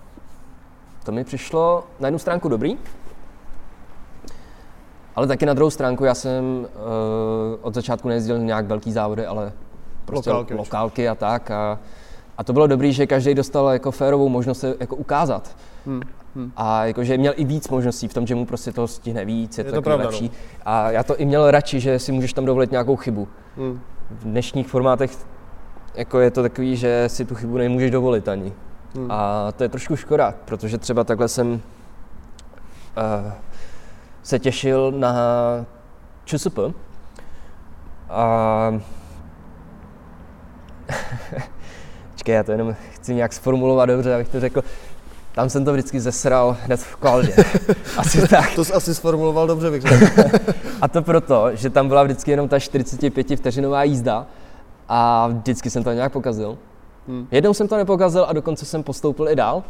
[1.04, 2.78] to mi přišlo na jednu stránku dobrý,
[5.16, 6.66] ale taky na druhou stránku já jsem uh,
[7.60, 9.52] od začátku nejezdil nějak velký závody, ale
[10.04, 11.50] prostě Lokálky lokálky, a tak.
[11.50, 11.78] A,
[12.38, 15.56] a to bylo dobrý, že každý dostal jako férovou možnost se jako ukázat.
[15.86, 16.00] Hm.
[16.36, 16.52] Hm.
[16.56, 19.64] A jakože měl i víc možností v tom, že mu prostě toho stihne víc, je,
[19.64, 20.10] Je to, pravda, no.
[20.10, 20.30] lepší.
[20.64, 23.28] A já to i měl radši, že si můžeš tam dovolit nějakou chybu.
[23.56, 23.80] Hm.
[24.10, 25.10] V dnešních formátech
[25.94, 28.52] jako je to takový, že si tu chybu nemůžeš dovolit ani.
[28.94, 29.06] Hm.
[29.10, 31.60] A to je trošku škoda, protože třeba takhle jsem uh,
[34.22, 35.14] se těšil na
[36.24, 36.58] ČSP.
[38.08, 38.80] A...
[42.12, 44.62] Počkej, já to jenom chci nějak sformulovat dobře, abych to řekl.
[45.34, 47.34] Tam jsem to vždycky zesral hned v kvaldě.
[47.96, 48.54] asi tak.
[48.54, 50.22] To jsi asi sformuloval dobře, bych řekl.
[50.80, 54.26] a to proto, že tam byla vždycky jenom ta 45 vteřinová jízda
[54.88, 56.58] a vždycky jsem to nějak pokazil.
[57.08, 57.26] Hmm.
[57.30, 59.62] Jednou jsem to nepokazil a dokonce jsem postoupil i dál.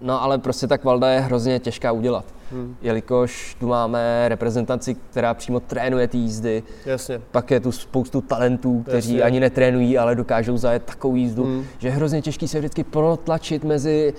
[0.00, 2.76] No ale prostě ta kvalda je hrozně těžká udělat, hmm.
[2.82, 6.62] jelikož tu máme reprezentaci, která přímo trénuje ty jízdy.
[6.86, 7.20] Jasně.
[7.30, 9.22] Pak je tu spoustu talentů, kteří Jasně.
[9.22, 11.64] ani netrénují, ale dokážou zajet takovou jízdu, hmm.
[11.78, 14.14] že je hrozně těžký se vždycky protlačit mezi,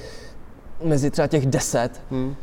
[0.84, 2.02] mezi třeba těch deset.
[2.12, 2.36] Hmm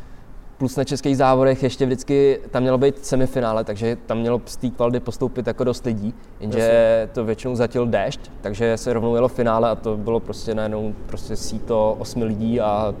[0.57, 4.69] plus na českých závodech ještě vždycky tam mělo být semifinále, takže tam mělo z té
[4.69, 7.09] kvaldy postoupit jako dost lidí, jenže Jasně.
[7.13, 11.35] to většinou zatil déšť, takže se rovnou jelo finále a to bylo prostě najednou prostě
[11.35, 12.93] síto osmi lidí a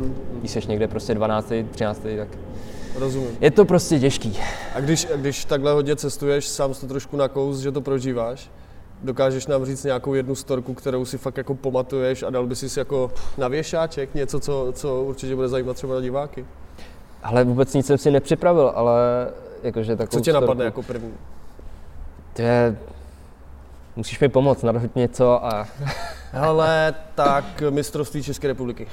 [0.00, 0.14] hmm.
[0.38, 1.52] když jsi někde prostě 12.
[1.70, 2.02] 13.
[2.16, 2.28] tak
[2.96, 3.28] Rozumím.
[3.40, 4.38] Je to prostě těžký.
[4.74, 8.50] A když, a když takhle hodně cestuješ, sám to trošku nakous, že to prožíváš,
[9.02, 12.78] dokážeš nám říct nějakou jednu storku, kterou si fakt jako pamatuješ a dal by si
[12.78, 16.44] jako na věšáček něco, co, co určitě bude zajímat třeba diváky?
[17.22, 19.28] Ale vůbec nic jsem si nepřipravil, ale
[19.62, 21.14] jakože takovou Co tě storku, napadne jako první?
[22.32, 22.76] To je...
[23.96, 25.66] Musíš mi pomoct, navrhnout něco a...
[26.32, 28.86] Ale tak mistrovství České republiky.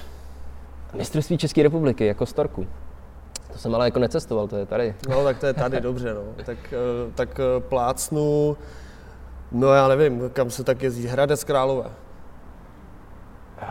[0.94, 2.68] Mistrovství České republiky, jako storku.
[3.54, 4.96] To jsem ale jako necestoval, to je tady.
[5.10, 6.22] No, tak to je tady, dobře, no.
[6.46, 8.58] Tak, eh, tak eh, plácnu,
[9.52, 11.90] no já nevím, kam se tak jezdí, Hradec Králové.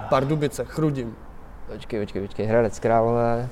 [0.08, 1.16] Pardubice, Chrudim.
[1.72, 3.48] Počkej, počkej, počkej, Hradec Králové.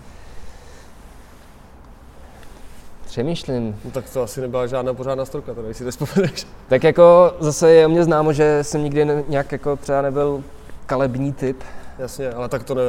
[3.16, 3.80] Přemýšlím.
[3.84, 6.46] No, tak to asi nebyla žádná pořádná storka, to si nespomeneš.
[6.68, 10.44] Tak jako zase je o mě známo, že jsem nikdy ne, nějak jako třeba nebyl
[10.86, 11.62] kalební typ.
[11.98, 12.82] Jasně, ale tak to ne...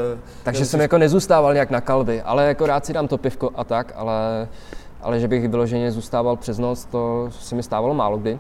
[0.44, 3.64] Takže jsem jako nezůstával nějak na kalby, ale jako rád si dám to pivko a
[3.64, 4.48] tak, ale,
[5.02, 8.40] ale že bych vyloženě zůstával přes noc, to si mi stávalo málo kdy.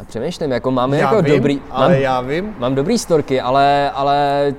[0.00, 1.60] A přemýšlím, jako máme já jako vím, dobrý...
[1.70, 2.54] Ale mám, já vím.
[2.58, 4.54] Mám dobrý storky, ale, ale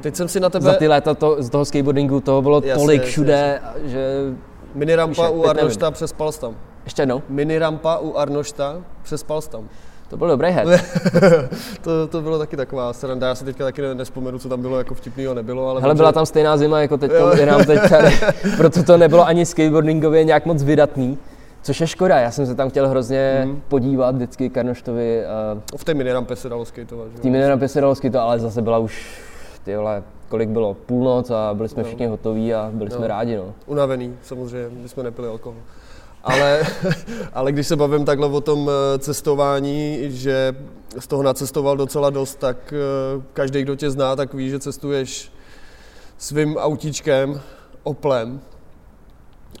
[0.00, 0.64] Teď jsem si na tebe...
[0.64, 3.88] Za ty léta to, z toho skateboardingu toho bylo jasně, tolik všude, jasně.
[3.88, 4.00] že
[4.74, 6.56] Mini rampa u Arnošta přes Palstam.
[6.84, 7.22] Ještě jednou?
[7.28, 9.68] Mini rampa u Arnošta přes Palstam.
[10.08, 10.68] To byl dobrý head.
[11.82, 13.28] to, to bylo taky taková sranda.
[13.28, 15.68] Já si teďka taky nespomenu, co tam bylo jako vtipného, nebylo.
[15.68, 18.10] Ale Hele, byla tam stejná zima jako teď, je nám teď tady.
[18.56, 21.18] Proto to nebylo ani skateboardingově nějak moc vydatný.
[21.62, 23.62] Což je škoda, já jsem se tam chtěl hrozně mm.
[23.68, 25.26] podívat vždycky Karnoštovi.
[25.26, 25.58] A...
[25.76, 27.08] V té minirampe se dalo skateovat.
[27.14, 29.20] V té minirampe se dalo skateovat, ale zase byla už
[29.64, 30.02] ty vole,
[30.32, 31.88] kolik bylo, půlnoc a byli jsme no.
[31.88, 32.96] všichni hotoví a byli no.
[32.96, 33.36] jsme rádi.
[33.36, 33.54] No.
[33.66, 35.58] Unavený, samozřejmě, my jsme nepili alkohol.
[36.24, 36.62] Ale,
[37.32, 40.56] ale když se bavím takhle o tom eh, cestování, že
[40.98, 45.32] z toho nacestoval docela dost, tak eh, každý, kdo tě zná, tak ví, že cestuješ
[46.18, 47.40] svým autíčkem,
[47.82, 48.40] Oplem.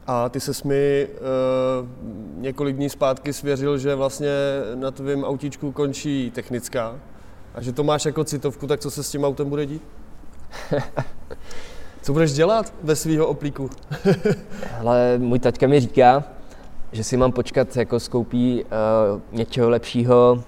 [0.06, 1.88] A ty se mi uh,
[2.42, 4.30] několik dní zpátky svěřil, že vlastně
[4.74, 7.00] na tvém autíčku končí technická
[7.54, 9.82] a že to máš jako citovku, tak co se s tím autem bude dít?
[12.02, 13.70] Co budeš dělat ve svého oplíku?
[14.80, 16.24] Ale můj taťka mi říká,
[16.92, 20.44] že si mám počkat, jako skoupí uh, něčeho lepšího,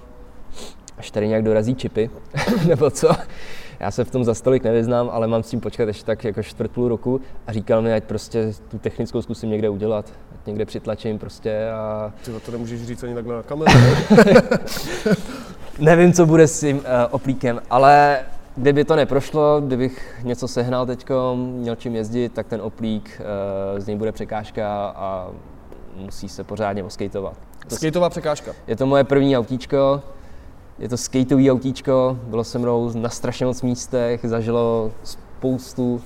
[0.99, 2.11] až tady nějak dorazí čipy,
[2.69, 3.11] nebo co.
[3.81, 6.43] Já se v tom za stolik nevyznám, ale mám s tím počkat ještě tak jako
[6.43, 10.65] čtvrt půl roku a říkal mi, ať prostě tu technickou zkusím někde udělat, ať někde
[10.65, 12.13] přitlačím prostě a...
[12.25, 13.73] Ty to nemůžeš říct ani takhle na kameru.
[15.79, 18.21] Nevím, co bude s tím uh, oplíkem, ale
[18.57, 23.87] kdyby to neprošlo, kdybych něco sehnal teď, měl čím jezdit, tak ten oplík, uh, z
[23.87, 25.29] něj bude překážka a
[25.97, 27.35] musí se pořádně oskejtovat.
[27.69, 28.53] Skateová překážka.
[28.67, 30.03] Je to moje první autíčko,
[30.79, 36.01] je to skateový autíčko, bylo se mnou na strašně moc místech, zažilo spoustu.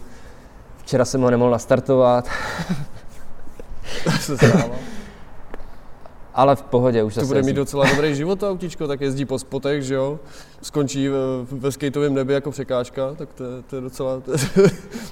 [0.77, 2.29] Včera jsem ho nemohl nastartovat.
[6.39, 9.39] Ale v pohodě už to bude mít docela dobrý život to autíčko, tak jezdí po
[9.39, 10.19] spotech, že jo?
[10.63, 11.19] Skončí ve,
[11.51, 14.21] ve skateovém nebi jako překážka, tak to, to je docela...
[14.21, 14.33] To,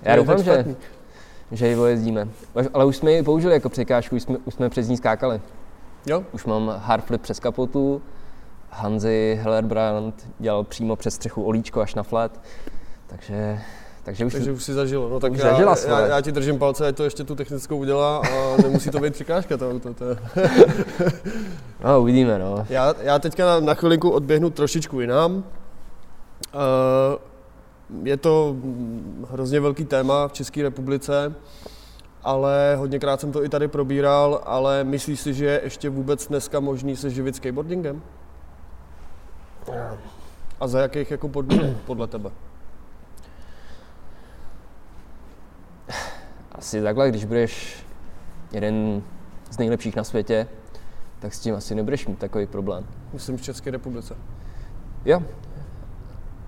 [0.02, 0.76] Já doufám, že,
[1.52, 2.28] že ji jezdíme.
[2.74, 5.40] Ale už jsme ji použili jako překážku, už jsme, už jsme přes ní skákali.
[6.06, 6.24] Jo?
[6.32, 8.02] Už mám hardflip přes kapotu,
[8.70, 12.40] Hanzi Hellerbrand dělal přímo přes střechu olíčko až na flat,
[13.06, 13.60] takže
[14.06, 15.08] takže už, Takže už si zažilo.
[15.08, 18.18] No tak já, zažila já, já, ti držím palce, ať to ještě tu technickou udělá
[18.18, 19.94] a nemusí to být překážka to auto.
[19.94, 20.04] To
[21.84, 22.66] no, uvidíme, no.
[22.68, 25.34] Já, já teďka na, na chvilinku odběhnu trošičku jinam.
[25.34, 25.42] Uh,
[28.02, 28.56] je to
[29.30, 31.34] hrozně velký téma v České republice,
[32.22, 36.60] ale hodněkrát jsem to i tady probíral, ale myslíš si, že je ještě vůbec dneska
[36.60, 38.02] možný se živit skateboardingem?
[40.60, 42.30] A za jakých jako podmínek podle tebe?
[46.52, 47.84] Asi takhle, když budeš
[48.52, 49.02] jeden
[49.50, 50.46] z nejlepších na světě,
[51.18, 52.86] tak s tím asi nebudeš mít takový problém.
[53.12, 54.16] Myslím v České republice.
[55.04, 55.22] Jo.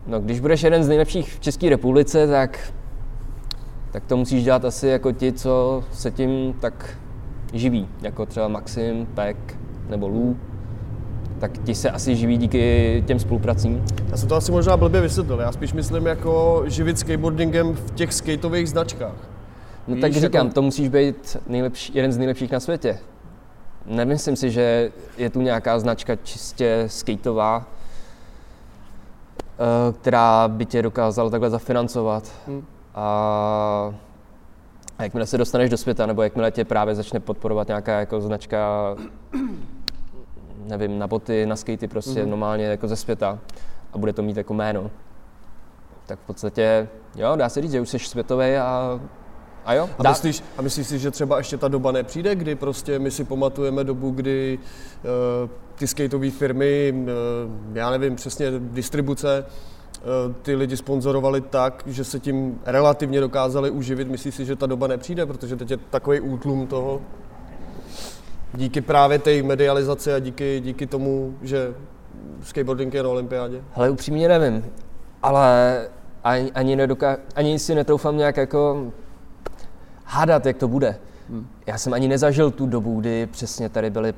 [0.06, 2.72] No, když budeš jeden z nejlepších v České republice, tak,
[3.90, 6.98] tak to musíš dělat asi jako ti, co se tím tak
[7.52, 10.36] živí, jako třeba Maxim, Pek nebo Lou,
[11.40, 13.84] tak ti se asi živí díky těm spolupracím.
[14.10, 18.14] Já jsem to asi možná blbě vysvětlil, já spíš myslím jako živit skateboardingem v těch
[18.14, 19.28] skateových značkách.
[19.88, 22.98] No Víš, tak říkám, jako- to musíš být nejlepší, jeden z nejlepších na světě.
[23.86, 27.66] Nemyslím si, že je tu nějaká značka čistě skateová,
[29.58, 32.32] eh, která by tě dokázala takhle zafinancovat.
[32.46, 32.64] Hm.
[32.94, 33.94] A,
[34.98, 38.96] a jakmile se dostaneš do světa, nebo jakmile tě právě začne podporovat nějaká jako značka,
[40.68, 42.30] nevím, na boty, na skatey prostě Mhm.
[42.30, 43.38] normálně jako ze světa
[43.92, 44.90] a bude to mít jako jméno,
[46.06, 49.00] tak v podstatě, jo, dá se říct, že už jsi světový a,
[49.64, 52.54] a jo, A dá, myslíš, a myslíš si, že třeba ještě ta doba nepřijde, kdy
[52.54, 54.58] prostě my si pamatujeme dobu, kdy
[55.44, 59.44] uh, ty skateové firmy, uh, já nevím přesně, distribuce,
[60.26, 64.08] uh, ty lidi sponzorovali tak, že se tím relativně dokázali uživit.
[64.08, 67.00] Myslíš si, že ta doba nepřijde, protože teď je takový útlum toho?
[68.54, 71.74] Díky právě té medializaci a díky, díky tomu, že
[72.42, 73.62] skateboarding je na olympiádě.
[73.72, 74.64] Hele, upřímně nevím,
[75.22, 75.88] ale
[76.24, 78.92] ani, ani, nedoká, ani si netroufám nějak jako
[80.04, 80.98] hádat, jak to bude.
[81.30, 81.48] Hmm.
[81.66, 84.14] Já jsem ani nezažil tu dobu, kdy přesně tady byli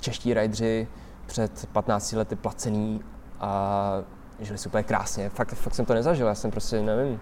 [0.00, 0.88] čeští rajdři
[1.26, 3.00] před 15 lety placený
[3.40, 4.02] a
[4.40, 5.28] žili úplně krásně.
[5.28, 7.20] Fakt, fakt jsem to nezažil, já jsem prostě, nevím,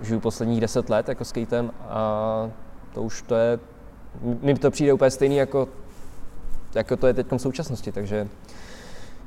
[0.00, 2.50] žiju posledních 10 let jako skatem a
[2.94, 3.58] to už to je,
[4.42, 5.68] mi to přijde úplně stejný jako,
[6.74, 8.28] jako to je teď v současnosti, takže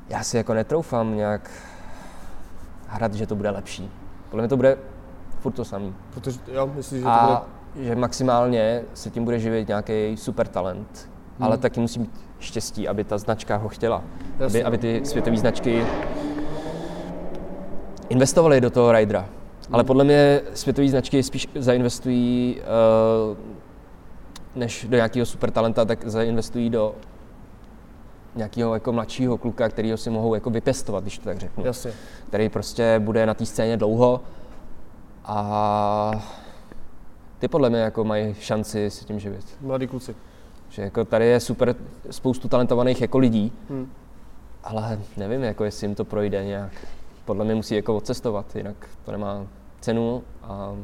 [0.09, 1.51] já si jako netroufám nějak
[2.87, 3.91] hrát, že to bude lepší.
[4.29, 4.77] Podle mě to bude
[5.39, 5.95] furt to samý.
[6.13, 7.33] Protože já myslím, že to bude...
[7.33, 11.47] A že maximálně se tím bude živit nějaký super talent, Hmm.
[11.47, 14.03] ale taky musí mít štěstí, aby ta značka ho chtěla.
[14.39, 14.59] Jasně.
[14.59, 15.85] Aby, aby ty světové značky
[18.09, 19.19] investovaly do toho ridera.
[19.19, 19.29] Hmm.
[19.71, 22.61] Ale podle mě světové značky spíš zainvestují
[23.31, 23.37] uh,
[24.55, 26.95] než do nějakého super talenta, tak zainvestují do
[28.35, 31.65] nějakého jako mladšího kluka, kterýho si mohou jako vypěstovat, když to tak řeknu.
[31.65, 31.91] Jasně.
[32.27, 34.21] Který prostě bude na té scéně dlouho
[35.25, 36.11] a
[37.39, 39.45] ty podle mě jako mají šanci se tím živit.
[39.61, 40.15] Mladí kluci.
[40.69, 41.75] Že jako tady je super
[42.11, 43.91] spoustu talentovaných jako lidí, Hmm.
[44.63, 46.71] ale nevím, jako jestli jim to projde nějak.
[47.25, 49.47] Podle mě musí jako odcestovat, jinak to nemá
[49.79, 50.75] cenu a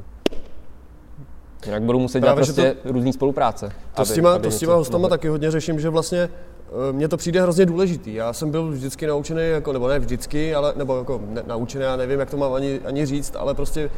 [1.66, 3.72] jinak budou muset dělat Právě, že prostě různý spolupráce.
[3.96, 7.18] To s těma, to s těma hostama taky hodně řeším, že vlastně eh, mně to
[7.18, 8.14] přijde hrozně důležitý.
[8.14, 11.96] Já jsem byl vždycky naučený, jako, nebo ne vždycky, ale, nebo jako ne, naučený, já
[11.96, 13.90] nevím, jak to mám ani, ani říct, ale prostě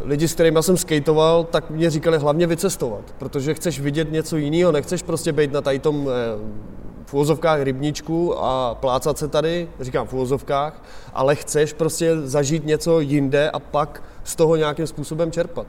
[0.00, 4.72] lidi, s kterými jsem skateoval, tak mě říkali hlavně vycestovat, protože chceš vidět něco jiného,
[4.72, 6.68] nechceš prostě být na tady tom eh,
[7.04, 10.82] v úvozovkách rybníčku a plácat se tady, říkám v úvozovkách,
[11.14, 15.66] ale chceš prostě zažít něco jinde a pak z toho nějakým způsobem čerpat.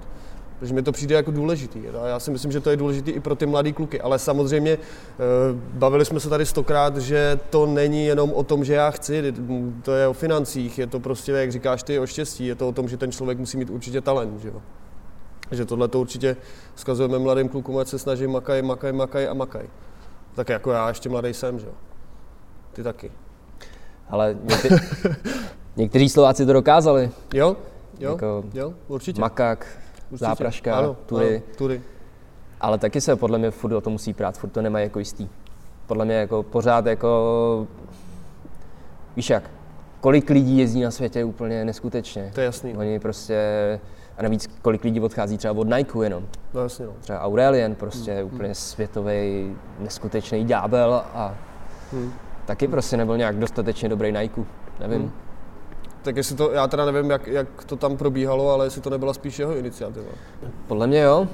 [0.60, 1.80] Takže mi to přijde jako důležitý.
[1.88, 4.02] A já si myslím, že to je důležitý i pro ty mladé kluky.
[4.02, 4.78] Ale samozřejmě eh,
[5.74, 9.34] bavili jsme se tady stokrát, že to není jenom o tom, že já chci,
[9.84, 12.72] to je o financích, je to prostě, jak říkáš ty, o štěstí, je to o
[12.72, 14.42] tom, že ten člověk musí mít určitě talent.
[14.42, 14.62] Že, jo?
[15.52, 16.38] že tohle to určitě
[16.76, 19.68] vzkazujeme mladým klukům, ať se snaží makaj, makaj, makaj a makaj.
[20.36, 21.74] Tak jako já ještě mladý jsem, že jo.
[22.74, 23.12] Ty taky.
[24.10, 24.70] Ale někte,
[25.76, 27.12] někteří Slováci to dokázali.
[27.34, 27.56] Jo?
[28.00, 28.12] Jo?
[28.12, 28.74] Jako jo?
[28.88, 29.22] Určitě.
[29.22, 29.68] Makak,
[30.12, 30.26] určitě.
[30.26, 31.36] zápraška, ano, tury.
[31.36, 31.82] Ano, tury.
[32.62, 35.28] Ale taky se podle mě furt o to musí prát, furt to nemají jako jistý.
[35.88, 37.68] Podle mě jako pořád jako,
[39.16, 39.44] víš jak,
[40.02, 42.32] kolik lidí jezdí na světě úplně neskutečně.
[42.34, 42.78] To je jasný.
[42.78, 43.40] Oni prostě,
[44.18, 46.24] a navíc kolik lidí odchází třeba od Nike jenom.
[46.54, 46.92] no jasně, no.
[47.02, 51.36] Třeba Aurelien, prostě úplně světový neskutečný ďábel a
[51.92, 52.14] Hmm.
[52.46, 54.42] taky prostě nebyl nějak dostatečně dobrý Nike.
[54.80, 55.02] Nevím.
[55.02, 55.12] Hmm.
[56.02, 59.14] Tak jestli to, já teda nevím, jak, jak to tam probíhalo, ale jestli to nebyla
[59.14, 60.06] spíš jeho iniciativa.
[60.68, 61.28] Podle mě jo.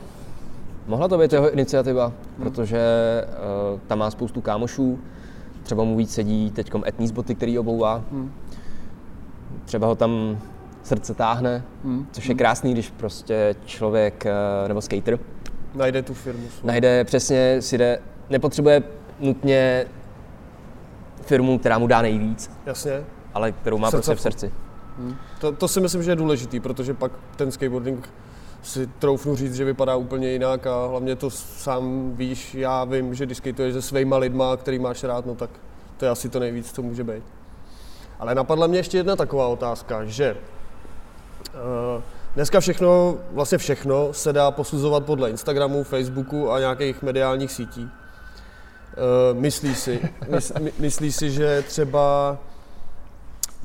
[0.88, 2.80] Mohla to být jeho iniciativa, protože
[3.74, 5.00] uh, tam má spoustu kámošů.
[5.64, 8.04] Třeba mu víc sedí teď etní boty, který obouvá.
[8.12, 8.32] Hmm.
[9.66, 10.38] Třeba ho tam
[10.84, 12.08] srdce táhne, Hmm.
[12.12, 15.20] což je krásný, když prostě člověk uh, nebo skater
[15.76, 16.48] Najde tu firmu.
[16.50, 16.68] svou.
[16.68, 18.00] najde přesně, si jde,
[18.30, 18.84] nepotřebuje
[19.20, 19.86] nutně
[21.22, 23.04] firmu, která mu dá nejvíc, Jasně.
[23.36, 24.52] Ale kterou má prostě v srdci.
[25.40, 28.10] To, to si myslím, že je důležitý, protože pak ten skateboarding
[28.64, 33.26] si troufnu říct, že vypadá úplně jinak a hlavně to sám víš, já vím, že
[33.26, 35.50] když skateuješ se svýma lidma, který máš rád, no tak
[35.98, 37.24] to je asi to nejvíc, co může být.
[38.20, 40.38] Ale napadla mě ještě jedna taková otázka, že
[41.54, 42.02] uh,
[42.36, 47.82] Dneska všechno, vlastně všechno se dá posuzovat podle Instagramu, Facebooku a nějakých mediálních sítí.
[47.82, 52.38] Uh, myslí si, mys, my, myslí si, že třeba,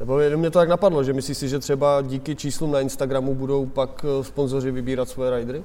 [0.01, 3.35] nebo jenom mě to tak napadlo, že myslí si, že třeba díky číslům na Instagramu
[3.35, 5.63] budou pak eh, sponzoři vybírat svoje ridery?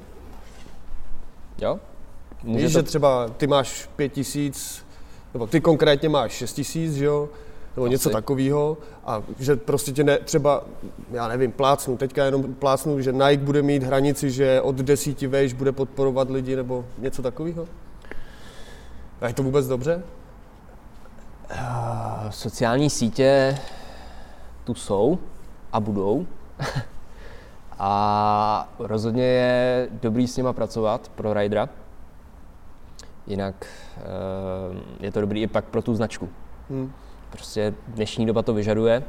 [1.58, 1.80] Jo?
[2.44, 2.80] Může Víš, to...
[2.80, 4.86] že třeba ty máš pět tisíc,
[5.34, 7.30] nebo ty konkrétně máš šest tisíc, že jo?
[7.76, 7.92] nebo Asi.
[7.92, 10.64] něco takového a že prostě tě ne, třeba,
[11.12, 15.54] já nevím, plácnu, teďka jenom plácnu, že Nike bude mít hranici, že od desíti vejš
[15.54, 17.68] bude podporovat lidi nebo něco takového?
[19.22, 20.04] A je to vůbec dobře?
[21.52, 23.58] Uh, sociální sítě
[24.66, 25.20] tu jsou
[25.74, 26.26] a budou.
[27.80, 31.70] a rozhodně je dobrý s nima pracovat pro ridera.
[33.28, 33.66] Jinak
[34.72, 36.30] uh, je to dobrý i pak pro tu značku.
[36.70, 36.92] Hmm.
[37.30, 39.04] Prostě dnešní doba to vyžaduje.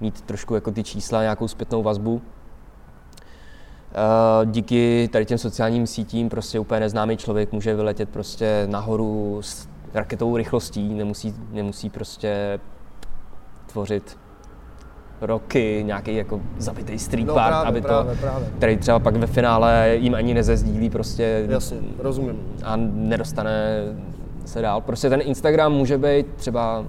[0.00, 2.22] Mít trošku jako ty čísla, nějakou zpětnou vazbu.
[3.94, 9.68] Eh, díky tady těm sociálním sítím prostě úplně neznámý člověk může vyletět prostě nahoru s
[9.94, 12.60] raketovou rychlostí, nemusí, nemusí prostě
[13.74, 14.18] tvořit
[15.20, 18.48] roky, nějaký jako zabitý street no, park, právě, aby právě, to, právě.
[18.56, 21.46] který třeba pak ve finále jim ani nezezdílí prostě.
[21.48, 22.42] Jasně, rozumím.
[22.64, 23.84] A nedostane
[24.44, 24.80] se dál.
[24.80, 26.84] Prostě ten Instagram může být třeba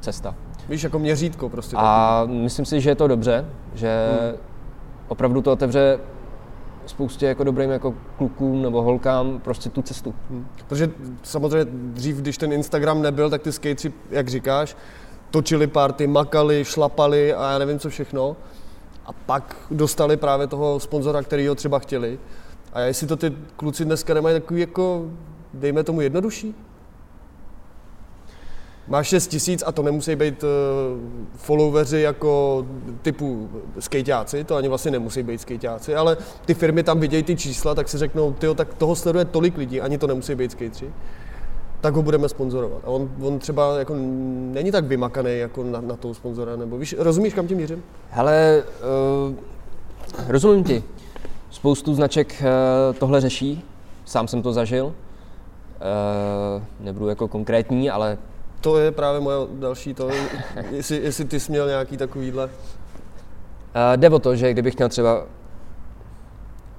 [0.00, 0.34] cesta.
[0.68, 1.76] Víš, jako měřítko prostě.
[1.78, 2.38] A taky.
[2.38, 4.38] myslím si, že je to dobře, že hmm.
[5.08, 5.98] opravdu to otevře
[6.86, 10.14] spoustě jako dobrým jako klukům nebo holkám prostě tu cestu.
[10.30, 10.46] Hmm.
[10.66, 10.90] Protože
[11.22, 14.76] samozřejmě dřív, když ten Instagram nebyl, tak ty skateri, jak říkáš,
[15.30, 18.36] točili party, makali, šlapali a já nevím co všechno.
[19.06, 22.18] A pak dostali právě toho sponzora, který ho třeba chtěli.
[22.72, 25.10] A jestli to ty kluci dneska nemají takový jako,
[25.54, 26.54] dejme tomu jednodušší?
[28.88, 30.48] máš 6 tisíc a to nemusí být uh,
[31.36, 32.66] followeri jako
[33.02, 37.74] typu skejťáci, to ani vlastně nemusí být skejťáci, ale ty firmy tam vidějí ty čísla,
[37.74, 40.90] tak si řeknou, tyjo, tak toho sleduje tolik lidí, ani to nemusí být skejtři,
[41.80, 42.78] tak ho budeme sponzorovat.
[42.84, 43.94] A on, on třeba jako
[44.52, 47.82] není tak vymakaný jako na, na toho sponzora, nebo víš, rozumíš, kam tím mířím?
[48.10, 48.62] Hele,
[49.28, 49.34] uh,
[50.28, 50.84] rozumím ti.
[51.50, 53.64] Spoustu značek uh, tohle řeší,
[54.04, 54.84] sám jsem to zažil.
[54.86, 54.92] Uh,
[56.80, 58.18] nebudu jako konkrétní, ale
[58.60, 60.10] to je právě moje další to,
[60.70, 62.44] jestli, jestli ty jsi měl nějaký takovýhle.
[62.44, 62.50] Uh,
[63.96, 65.24] jde o to, že kdybych měl třeba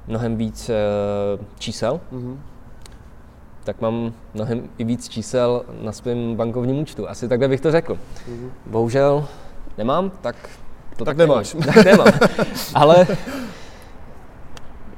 [0.08, 2.38] mnohem víc uh, čísel, mm-hmm.
[3.64, 7.10] Tak mám mnohem i víc čísel na svém bankovním účtu.
[7.10, 7.94] Asi takhle bych to řekl.
[7.94, 8.50] Mm-hmm.
[8.66, 9.28] Bohužel
[9.78, 10.36] nemám, tak
[10.98, 11.56] to tak, tak nemáš.
[11.66, 12.08] Tak nemám.
[12.74, 13.08] Ale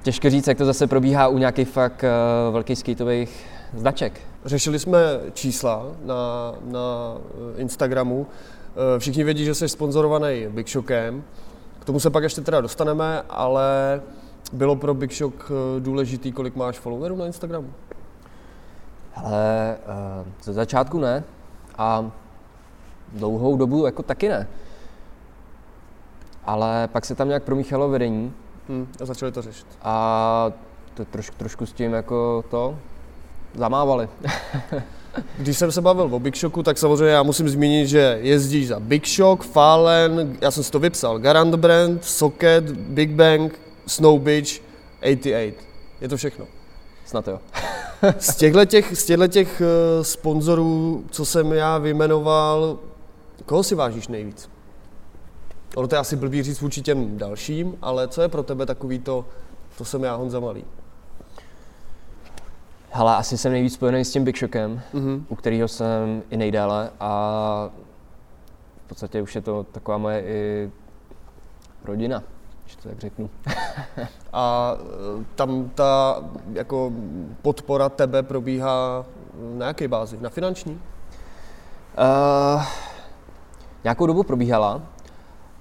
[0.04, 4.21] těžko říct, jak to zase probíhá u nějakých fakt uh, velkých skateových značek.
[4.45, 5.00] Řešili jsme
[5.34, 7.17] čísla na, na
[7.58, 8.28] Instagramu.
[8.76, 11.24] Eh, všichni vědí, že jsi sponzorovaný Big Shockem.
[11.80, 14.02] K tomu se pak ještě teda dostaneme, ale
[14.54, 17.67] bylo pro Big Shock eh, důležitý, kolik máš followerů na Instagramu?
[19.15, 19.78] Ale
[20.21, 21.24] uh, ze začátku ne
[21.78, 22.12] a
[23.13, 24.47] dlouhou dobu jako taky ne.
[26.45, 28.34] Ale pak se tam nějak promíchalo vedení.
[28.69, 29.67] Hmm, a začali to řešit.
[29.82, 30.52] A
[30.93, 32.78] to trošku, trošku s tím jako to,
[33.56, 34.10] zamávali.
[35.38, 38.80] Když jsem se bavil o Big Shocku, tak samozřejmě já musím zmínit, že jezdíš za
[38.80, 44.62] Big Shock, Fallen, já jsem si to vypsal, Garant Brand, Socket, Big Bang, Snow Beach,
[45.02, 45.54] 88.
[46.02, 46.45] Je to všechno.
[47.12, 47.39] Snad jo.
[48.19, 52.80] z těchto těch, z těchto těch uh, sponzorů, co jsem já vyjmenoval,
[53.45, 54.50] koho si vážíš nejvíc?
[55.76, 59.00] Ono to je asi blbý říct vůči těm dalším, ale co je pro tebe takový
[59.00, 59.26] to,
[59.78, 60.65] to jsem já Honza Malý?
[62.91, 65.24] Hele, asi jsem nejvíc spojený s tím Big Shockem, mm-hmm.
[65.30, 67.69] u kterého jsem i nejdále a
[68.86, 70.71] v podstatě už je to taková moje i
[71.86, 72.24] rodina,
[72.71, 73.29] když to tak řeknu.
[74.34, 74.75] a
[75.21, 76.91] e, tam ta jako
[77.41, 79.05] podpora tebe probíhá
[79.57, 80.17] na jaké bázi?
[80.21, 80.81] Na finanční?
[82.53, 82.63] Uh,
[83.84, 84.81] nějakou dobu probíhala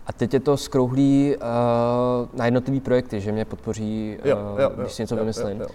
[0.06, 4.70] a teď je to skrouhlý uh, na jednotlivý projekty, že mě podpoří, uh, jo, jo,
[4.76, 5.60] když si něco jo, vymyslím.
[5.60, 5.74] Jo, jo.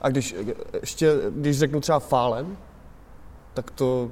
[0.00, 0.36] A když
[0.80, 2.56] ještě, když řeknu třeba Fálen,
[3.54, 4.10] tak to...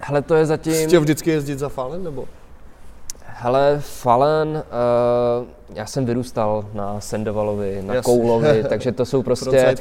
[0.00, 0.86] Hele, to je zatím...
[0.86, 2.28] Chtěl vždycky jezdit za Fálen, nebo?
[3.38, 8.12] Hele, Falen, uh, já jsem vyrůstal na Sendovalovi, na Jasně.
[8.12, 9.74] Koulovi, takže to jsou prostě...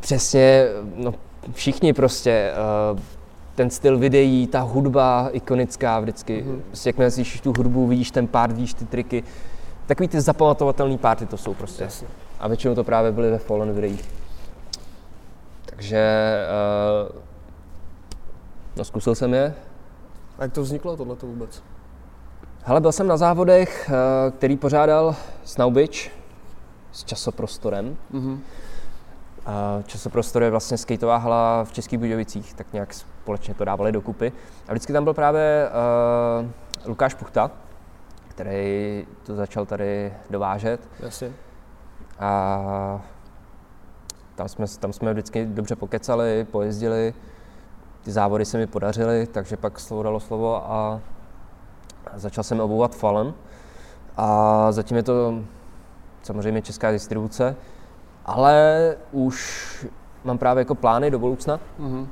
[0.00, 1.14] Přesně, no
[1.52, 2.52] všichni prostě,
[2.92, 3.00] uh,
[3.54, 6.44] ten styl videí, ta hudba ikonická vždycky.
[6.44, 6.60] Mm-hmm.
[6.60, 9.24] Prostě jakmile slyšíš tu hudbu, vidíš ten pár, vidíš ty triky,
[9.86, 11.84] takový ty zapamatovatelné párty to jsou prostě.
[11.84, 12.08] Jasně.
[12.40, 14.08] A většinou to právě byly ve Fallen videích.
[15.64, 16.06] Takže
[17.10, 17.16] uh,
[18.76, 19.54] no, zkusil jsem je.
[20.38, 21.62] A jak to vzniklo tohle vůbec?
[22.64, 25.98] Hele, byl jsem na závodech, eh, který pořádal Snowbitch
[26.92, 27.96] s časoprostorem.
[28.14, 28.38] Mm-hmm.
[29.86, 34.32] Časoprostor je vlastně skateová hala v Českých Budějovicích, tak nějak společně to dávali dokupy.
[34.68, 35.70] A vždycky tam byl právě
[36.42, 37.50] uh, Lukáš Puchta,
[38.28, 40.88] který to začal tady dovážet.
[41.00, 41.32] Jasně.
[42.18, 43.00] A
[44.34, 47.14] tam jsme, tam jsme vždycky dobře pokecali, pojezdili,
[48.02, 51.00] ty závody se mi podařily, takže pak slovo dalo slovo a
[52.14, 53.34] začal jsem obouvat Fallen.
[54.16, 55.42] A zatím je to
[56.22, 57.56] samozřejmě česká distribuce,
[58.24, 59.86] ale už
[60.24, 62.06] mám právě jako plány do budoucna, mm-hmm.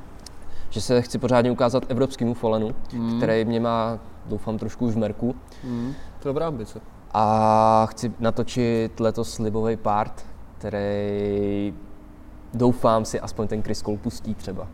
[0.69, 3.17] že se chci pořádně ukázat evropskému Fallenu, mm.
[3.17, 5.35] který mě má, doufám, trošku už v merku.
[5.63, 5.93] Mm.
[6.19, 6.81] To je dobrá ambice.
[7.13, 10.25] A chci natočit letos slibový part,
[10.57, 11.73] který
[12.53, 14.67] doufám si aspoň ten Chris Cole pustí třeba.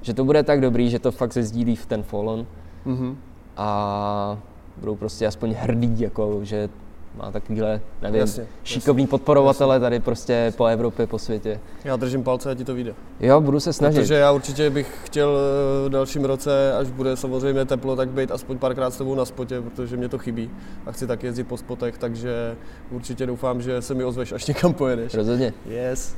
[0.00, 2.46] Že to bude tak dobrý, že to fakt se sdílí v ten Fallen.
[2.86, 3.16] Mm-hmm.
[3.56, 4.38] A
[4.76, 6.68] budou prostě aspoň hrdí, jako, že
[7.16, 9.10] má takovýhle, nevím, jasně, šikovný jasně.
[9.10, 9.84] podporovatele jasně.
[9.84, 11.60] tady prostě po Evropě, po světě.
[11.84, 12.94] Já držím palce, a ti to vyjde.
[13.20, 14.00] Jo, budu se snažit.
[14.00, 18.30] Protože já určitě bych chtěl eh, v dalším roce, až bude samozřejmě teplo, tak být
[18.30, 20.50] aspoň párkrát s tebou na spotě, protože mě to chybí
[20.86, 22.56] a chci tak jezdit po spotech, takže
[22.90, 25.14] určitě doufám, že se mi ozveš, až někam pojedeš.
[25.14, 25.54] Rozhodně.
[25.66, 26.16] Yes.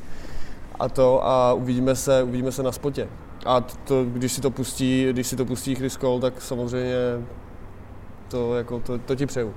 [0.81, 3.09] A to a uvidíme se, uvidíme se na spotě.
[3.47, 6.95] A to, když si to pustí, když si to pustí Chris Cole, tak samozřejmě
[8.35, 9.55] to, jako, to, to ti přeju.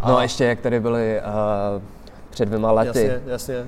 [0.00, 0.08] A...
[0.08, 1.82] No a ještě jak tady byli uh,
[2.30, 3.04] před dvěma lety.
[3.04, 3.66] Jasně, jasně.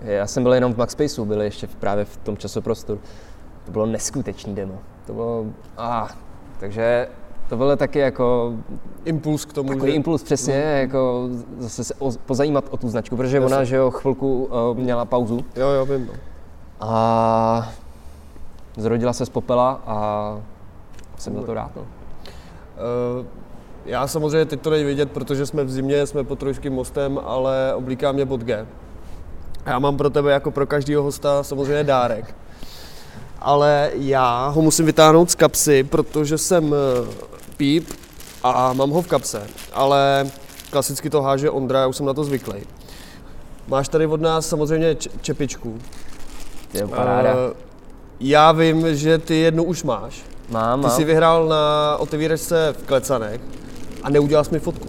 [0.00, 3.00] Já jsem byl jenom v Maxspaceu, byli ještě v, právě v tom časoprostoru.
[3.64, 4.78] To bylo neskutečný demo.
[5.06, 5.44] To bylo,
[5.78, 6.08] ah,
[6.60, 7.08] takže
[7.48, 8.52] to bylo taky jako...
[9.04, 9.96] Impuls k tomu, Takový že...
[9.96, 10.80] impuls, přesně, mm.
[10.80, 13.54] jako zase se o, pozajímat o tu značku, protože Jasně.
[13.54, 15.44] ona, že jo, chvilku uh, měla pauzu.
[15.56, 16.06] Jo, jo, vím.
[16.06, 16.12] No.
[16.80, 17.72] A
[18.76, 20.38] zrodila se z popela a
[21.18, 21.70] jsem na to rád.
[21.76, 21.82] No.
[21.82, 23.26] Uh,
[23.88, 27.74] já samozřejmě teď to není vidět, protože jsme v zimě, jsme pod Trojským mostem, ale
[27.74, 28.66] oblíká mě bod G.
[29.66, 32.34] Já mám pro tebe jako pro každého hosta samozřejmě dárek.
[33.38, 37.08] Ale já ho musím vytáhnout z kapsy, protože jsem eh,
[37.56, 37.88] píp
[38.42, 39.46] a mám ho v kapse.
[39.72, 40.26] Ale
[40.70, 42.58] klasicky to háže Ondra, já už jsem na to zvyklý.
[43.68, 45.78] Máš tady od nás samozřejmě čepičku.
[46.74, 47.34] Je paráda.
[47.34, 47.38] Uh,
[48.20, 50.22] já vím, že ty jednu už máš.
[50.50, 53.40] Mám, Ty jsi vyhrál na otevíračce v Klecanech
[54.02, 54.88] a neudělal jsi mi fotku.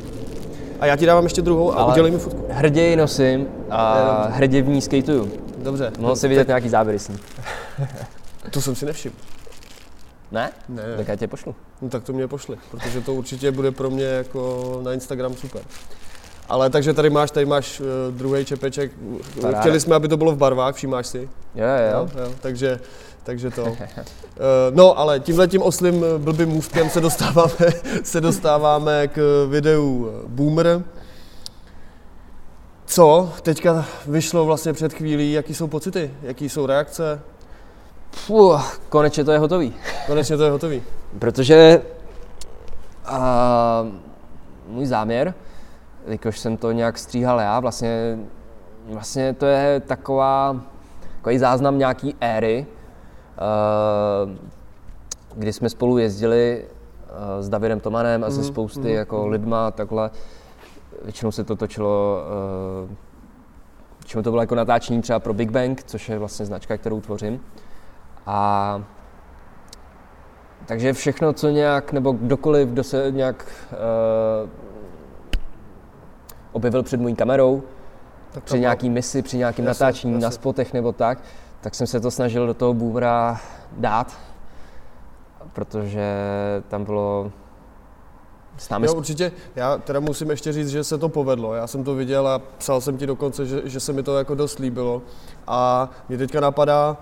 [0.79, 2.45] A já ti dávám ještě druhou a Ale udělej mi fotku.
[2.49, 5.31] Hrdě nosím a hrdě v ní skateuju.
[5.57, 5.91] Dobře.
[5.99, 6.47] Mohl si vidět tak...
[6.47, 7.17] nějaký záběry s ní.
[8.51, 9.15] to jsem si nevšiml.
[10.31, 10.51] Ne?
[10.69, 10.83] Ne.
[10.97, 11.55] Tak já tě pošlu.
[11.81, 15.61] No tak to mě pošli, protože to určitě bude pro mě jako na Instagram super.
[16.49, 18.91] Ale takže tady máš, tady máš uh, druhý čepeček.
[19.41, 19.59] Paráda.
[19.59, 21.29] Chtěli jsme, aby to bylo v barvách, všímáš si?
[21.55, 22.09] Jo, jo.
[22.15, 22.79] jo, jo takže
[23.23, 23.63] takže to.
[23.63, 23.75] Uh,
[24.71, 27.53] no, ale tímhle tím oslým eh, blbým můstkem se dostáváme,
[28.03, 30.83] se dostáváme k videu Boomer.
[32.85, 37.21] Co teďka vyšlo vlastně před chvílí, jaký jsou pocity, jaký jsou reakce?
[38.11, 39.73] Fuh, konečně to je hotový.
[40.07, 40.83] Konečně to je hotový.
[41.19, 41.81] Protože
[43.11, 43.17] uh,
[44.67, 45.33] můj záměr,
[46.07, 48.19] jakož jsem to nějak stříhal já, vlastně,
[48.85, 50.61] vlastně to je taková,
[51.17, 52.78] takový záznam nějaký éry, Eh,
[55.35, 59.31] kdy jsme spolu jezdili eh, s Davidem Tomanem a se mhm, spousty mm, jako mm.
[59.31, 60.11] lidma takhle.
[61.03, 62.23] Většinou se to točilo,
[62.87, 62.95] eh,
[63.99, 67.41] většinou to bylo jako natáčení třeba pro Big Bang, což je vlastně značka, kterou tvořím.
[68.25, 68.83] A
[70.65, 74.49] takže všechno, co nějak, nebo kdokoliv, kdo se nějak uh,
[76.51, 77.63] objevil před mojí kamerou,
[78.31, 80.23] tak při nějaký misi, při nějakém natáčení jasně.
[80.23, 81.19] na spotech nebo tak,
[81.61, 83.41] tak jsem se to snažil do toho boomera
[83.77, 84.19] dát,
[85.53, 86.11] protože
[86.67, 87.31] tam bylo
[88.57, 88.87] s námi...
[88.87, 89.31] Jo, určitě.
[89.55, 91.53] Já teda musím ještě říct, že se to povedlo.
[91.53, 94.35] Já jsem to viděl a psal jsem ti dokonce, že, že se mi to jako
[94.35, 95.01] dost líbilo.
[95.47, 96.97] A mě teďka napadá, uh,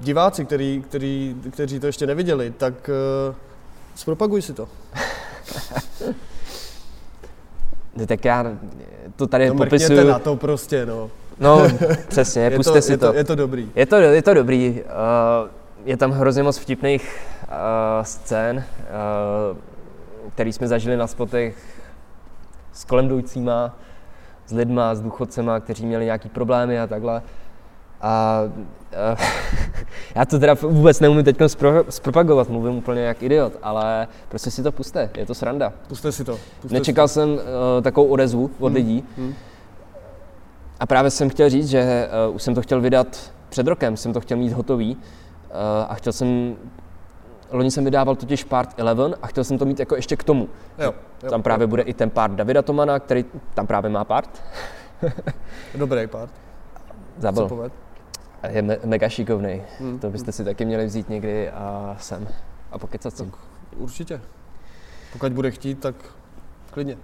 [0.00, 2.90] diváci, který, který, kteří to ještě neviděli, tak
[3.28, 3.34] uh,
[3.94, 4.68] zpropaguj si to.
[8.06, 8.46] tak já
[9.16, 10.08] to tady no, popisuju.
[10.08, 11.10] na to prostě, no.
[11.40, 11.68] No,
[12.08, 13.06] přesně, puste to, si je to.
[13.12, 13.18] to.
[13.18, 13.70] Je to dobrý.
[13.74, 14.82] Je to, je to dobrý.
[14.82, 15.50] Uh,
[15.84, 18.64] je tam hrozně moc vtipných uh, scén,
[19.50, 19.56] uh,
[20.34, 21.56] který jsme zažili na spotech
[22.72, 23.76] s kolem jdoucíma,
[24.46, 27.22] s lidma, s důchodcema, kteří měli nějaký problémy a takhle.
[28.00, 28.42] A
[29.12, 29.20] uh,
[30.14, 34.62] já to teda vůbec neumím teď zpro, zpropagovat, mluvím úplně jak idiot, ale prostě si
[34.62, 35.72] to puste, je to sranda.
[35.88, 36.38] Puste si to.
[36.60, 37.20] Puste Nečekal si to.
[37.20, 37.38] jsem uh,
[37.82, 38.74] takovou odezvu od hmm.
[38.74, 39.04] lidí.
[39.16, 39.34] Hmm
[40.80, 44.12] a právě jsem chtěl říct, že uh, už jsem to chtěl vydat před rokem, jsem
[44.12, 45.02] to chtěl mít hotový uh,
[45.88, 46.56] a chtěl jsem
[47.50, 50.48] loni jsem vydával totiž part 11 a chtěl jsem to mít jako ještě k tomu.
[50.78, 51.68] Jo, jo, tam právě jo.
[51.68, 54.42] bude i ten part Davida Tomana, který tam právě má part.
[55.74, 56.30] Dobrý part.
[57.18, 57.70] Zabil.
[58.48, 59.62] Je me- mega šikovný.
[59.80, 59.98] Hmm.
[59.98, 62.28] To byste si taky měli vzít někdy a sem.
[62.72, 63.30] A pokecat si.
[63.76, 64.20] Určitě.
[65.12, 65.94] Pokud bude chtít, tak
[66.70, 66.96] klidně.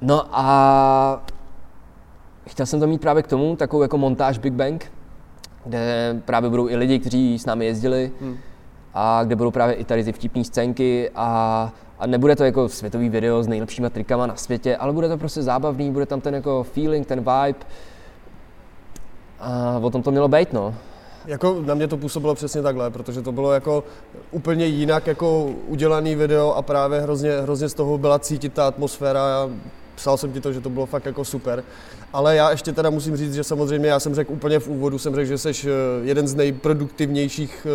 [0.00, 1.22] No a
[2.48, 4.92] chtěl jsem to mít právě k tomu, takovou jako montáž Big Bang,
[5.64, 8.36] kde právě budou i lidi, kteří s námi jezdili Hmm.
[8.94, 13.08] a kde budou právě i tady ty vtipné scénky a, a nebude to jako světový
[13.08, 16.62] video s nejlepšíma trikama na světě, ale bude to prostě zábavný, bude tam ten jako
[16.62, 17.58] feeling, ten vibe
[19.40, 20.74] a o tom to mělo být, no.
[21.26, 23.84] Jako na mě to působilo přesně takhle, protože to bylo jako
[24.30, 29.48] úplně jinak jako udělaný video a právě hrozně, hrozně z toho byla cítit ta atmosféra.
[29.96, 31.64] Psal jsem ti to, že to bylo fakt jako super.
[32.12, 35.14] Ale já ještě teda musím říct, že samozřejmě já jsem řekl úplně v úvodu, jsem
[35.14, 35.68] řekl, že jsi eh,
[36.02, 37.66] jeden z nejproduktivnějších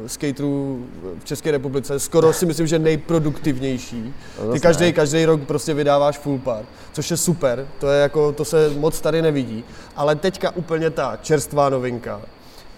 [0.00, 0.86] uh, skaterů
[1.18, 2.00] v České republice.
[2.00, 4.14] Skoro si myslím, že nejproduktivnější.
[4.36, 8.32] To Ty každý, každý rok prostě vydáváš full part, což je super, to je jako,
[8.32, 9.64] to se moc tady nevidí.
[9.96, 12.20] Ale teďka úplně ta čerstvá novinka.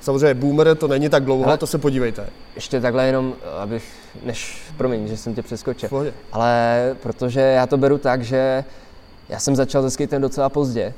[0.01, 1.59] Samozřejmě Boomer to není tak dlouho, Hele.
[1.59, 2.27] to se podívejte.
[2.55, 3.85] Ještě takhle jenom, abych,
[4.25, 6.13] než, promiň, že jsem tě přeskočil.
[6.33, 8.65] Ale protože já to beru tak, že
[9.31, 10.95] já jsem začal se skatem docela pozdě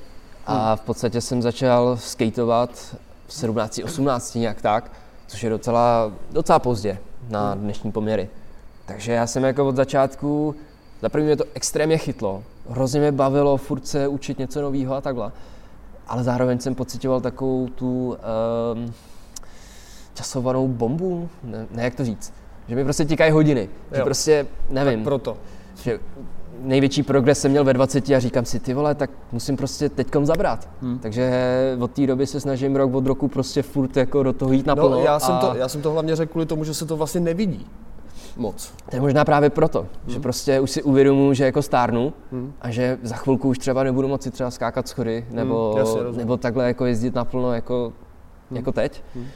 [0.46, 4.90] a v podstatě jsem začal skateovat v 17, 18 nějak tak,
[5.26, 8.28] což je docela, docela pozdě na dnešní poměry.
[8.86, 10.54] Takže já jsem jako od začátku,
[11.02, 15.00] za první mě to extrémně chytlo, hrozně mě bavilo furt se učit něco nového a
[15.00, 15.32] takhle.
[16.08, 18.16] Ale zároveň jsem pocitoval takovou tu
[18.74, 18.92] um,
[20.14, 22.32] časovanou bombu, ne, ne jak to říct,
[22.68, 24.04] že mi prostě tikají hodiny, že Jo.
[24.04, 25.36] prostě, nevím, Tak proto.
[25.82, 26.00] že
[26.64, 30.26] největší progres jsem měl ve 20 a říkám si, ty vole, tak musím prostě teďkom
[30.26, 30.68] zabrat.
[30.82, 30.98] Hmm.
[30.98, 31.32] Takže
[31.80, 34.90] od té doby se snažím rok od roku prostě furt jako do toho jít naplno.
[34.90, 36.96] No, já, jsem a to, já jsem to hlavně řekl kvůli tomu, že se to
[36.96, 37.66] vlastně nevidí
[38.36, 38.72] moc.
[38.90, 40.14] to je možná právě proto, Hmm.
[40.14, 42.12] že prostě už si uvědomuji, že jako stárnu
[42.60, 46.36] a že za chvilku už třeba nebudu moci třeba skákat schody, nebo, Hmm, jasně, nebo
[46.36, 47.92] takhle jako jezdit naplno jako,
[48.50, 49.02] jako teď.
[49.14, 49.26] Hmm.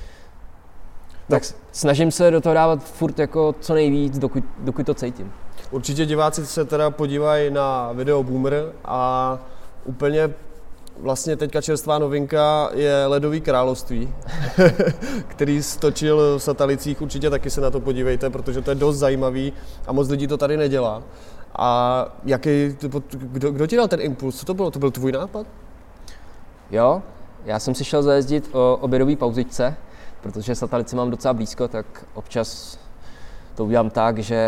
[1.29, 5.33] Tak s- snažím se do toho dávat furt jako co nejvíc, dokud, dokud to cítím.
[5.71, 9.39] Určitě diváci se teda podívají na video Boomer a
[9.85, 10.31] úplně
[11.01, 14.14] vlastně teďka čerstvá novinka je Ledový království,
[15.29, 19.53] který stočil v satelicích, určitě taky se na to podívejte, protože to je dost zajímavý
[19.87, 21.03] a moc lidí to tady nedělá.
[21.59, 22.77] A jaký,
[23.12, 24.37] kdo, kdo ti dal ten impuls?
[24.37, 24.71] Co to bylo?
[24.71, 25.47] To byl tvůj nápad?
[26.71, 27.03] Jo,
[27.45, 29.77] já jsem si šel zajezdit o obědové pauzičce,
[30.23, 32.79] protože satelici mám docela blízko, tak občas
[33.55, 34.41] to udělám tak, že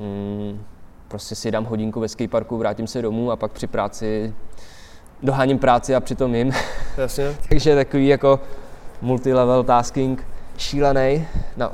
[0.00, 0.64] mm,
[1.08, 4.34] prostě si dám hodinku ve skateparku, vrátím se domů a pak při práci
[5.22, 6.52] doháním práci a přitom jim.
[6.96, 7.36] Jasně.
[7.48, 8.40] Takže takový jako
[9.02, 10.26] multilevel tasking
[10.56, 11.26] šílený.
[11.56, 11.72] No,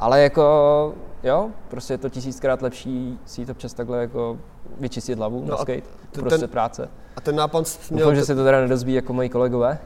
[0.00, 4.38] ale jako jo, prostě je to tisíckrát lepší si jít občas takhle jako
[4.80, 6.88] vyčistit hlavu No na skate, ten- prostě práce.
[7.16, 8.04] A ten nápad měl...
[8.04, 9.78] Doufám, že se to teda nedozví jako moji kolegové.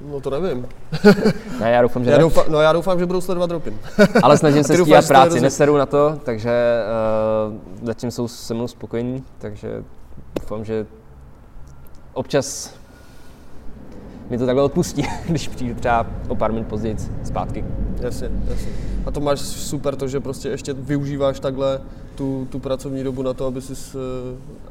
[0.00, 0.68] No to nevím.
[1.60, 3.78] Ne, já doufám, že Já doufám, no já doufám, že budou sledovat Dropin.
[4.22, 6.82] Ale snažím se stíhat práci, neseru na to, takže
[7.48, 9.84] uh, zatím jsou se mnou spokojení, takže
[10.40, 10.86] doufám, že
[12.12, 12.74] občas
[14.30, 17.64] mi to takhle odpustí, když přijdu třeba o pár minut později zpátky.
[18.00, 18.72] Jasně, jasně.
[19.06, 21.80] A to máš super to, že prostě ještě využíváš takhle
[22.14, 23.98] tu, tu pracovní dobu na to, aby jsi...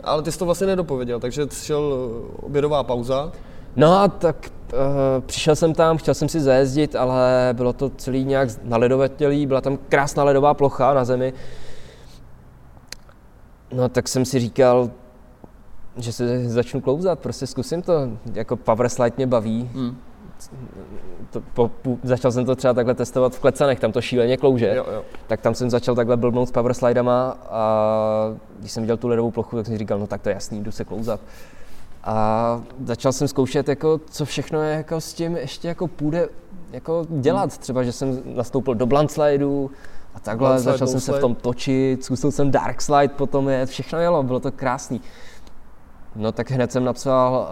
[0.03, 3.31] Ale ty jsi to vlastně nedopověděl, takže šel eh, obědová pauza.
[3.75, 4.51] No a tak
[5.25, 9.77] přišel jsem tam, chtěl jsem si zajezdit, ale bylo to celý nějak naledovatělý, byla tam
[9.89, 11.33] krásná ledová plocha na zemi.
[13.73, 14.89] No tak jsem si říkal,
[15.97, 17.93] že se začnu klouzat, prostě zkusím to,
[18.33, 19.69] jako power slide mě baví.
[19.73, 19.97] Hmm.
[21.29, 24.75] To, po, po, začal jsem to třeba takhle testovat v Klecanech, tam to šíleně klouže.
[24.75, 25.03] Jo, jo.
[25.27, 29.31] Tak tam jsem začal takhle blbnout s power slidama a když jsem viděl tu ledovou
[29.31, 31.19] plochu, tak jsem si říkal, no tak to je jasný, jdu se klouzat.
[32.03, 36.29] A začal jsem zkoušet, jako, co všechno je jako s tím ještě jako půjde
[36.71, 37.57] jako dělat.
[37.57, 39.71] Třeba, že jsem nastoupil do blunt slideu
[40.15, 41.21] a takhle, Blunt slide, začal jsem se v slide.
[41.21, 45.01] tom točit, zkusil jsem dark slide, potom je, všechno jelo, bylo to krásný.
[46.15, 47.47] No tak hned jsem napsal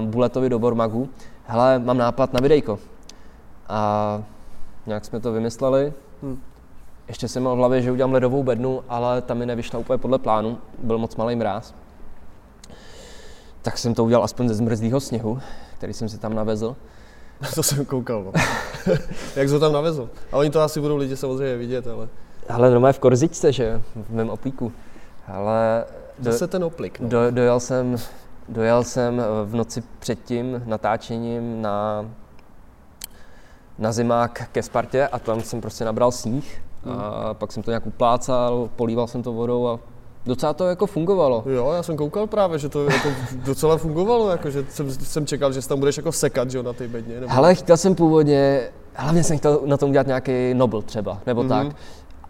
[0.00, 1.08] uh, Buletovi do Bormagu,
[1.44, 2.78] hele, mám nápad na videjko.
[3.68, 4.22] A
[4.86, 5.92] nějak jsme to vymysleli.
[6.22, 6.40] Hm.
[7.08, 10.18] Ještě jsem měl v hlavě, že udělám ledovou bednu, ale ta mi nevyšla úplně podle
[10.18, 11.74] plánu, byl moc malý mráz.
[13.66, 15.38] Tak jsem to udělal aspoň ze zmrzlého sněhu,
[15.78, 16.76] který jsem si tam navezl.
[17.54, 18.32] To jsem koukal, no.
[19.36, 20.08] Jak jsi tam navezl.
[20.32, 22.08] A oni to asi budou lidi samozřejmě vidět, ale
[22.48, 24.72] Ale normálně v korzičce, že v mém oplíku.
[25.28, 25.84] Ale
[26.18, 27.08] do, zase ten oplik, no.
[27.08, 27.96] do, dojel, jsem,
[28.48, 32.06] dojel jsem v noci před tím natáčením na,
[33.78, 37.86] na zimák ke Spartě a tam jsem prostě nabral sníh A pak jsem to nějak
[37.86, 39.78] uplácal, políval jsem to vodou a
[40.26, 41.44] docela to jako fungovalo.
[41.46, 43.08] Jo, já jsem koukal právě, že to jako
[43.44, 46.72] docela fungovalo, jako, že jsem, jsem čekal, že tam budeš jako sekat že jo, na
[46.72, 47.20] té bedně.
[47.20, 47.32] Nebo...
[47.32, 51.48] Hele, chtěl jsem původně, hlavně jsem chtěl na tom udělat nějaký Nobel třeba, nebo mm-hmm.
[51.48, 51.76] tak,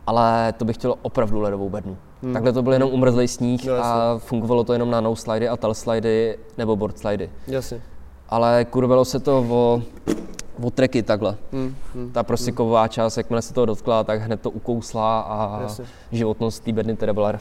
[0.07, 1.97] ale to bych chtělo opravdu ledovou bednu.
[2.23, 2.33] Mm.
[2.33, 3.93] Takhle to byl jenom umrzlý sníh No, jasně.
[3.93, 7.31] a fungovalo to jenom na no slidy a tal slidy nebo board slidy.
[7.47, 7.81] Jasně.
[8.29, 9.83] Ale kurvelo se to o,
[10.63, 11.37] o treky takhle.
[11.53, 12.11] Mm, mm.
[12.13, 15.85] Ta prostě kovová část, jakmile se toho dotkla, tak hned to ukousla a Jasně.
[16.13, 17.33] životnost té bedny teda byla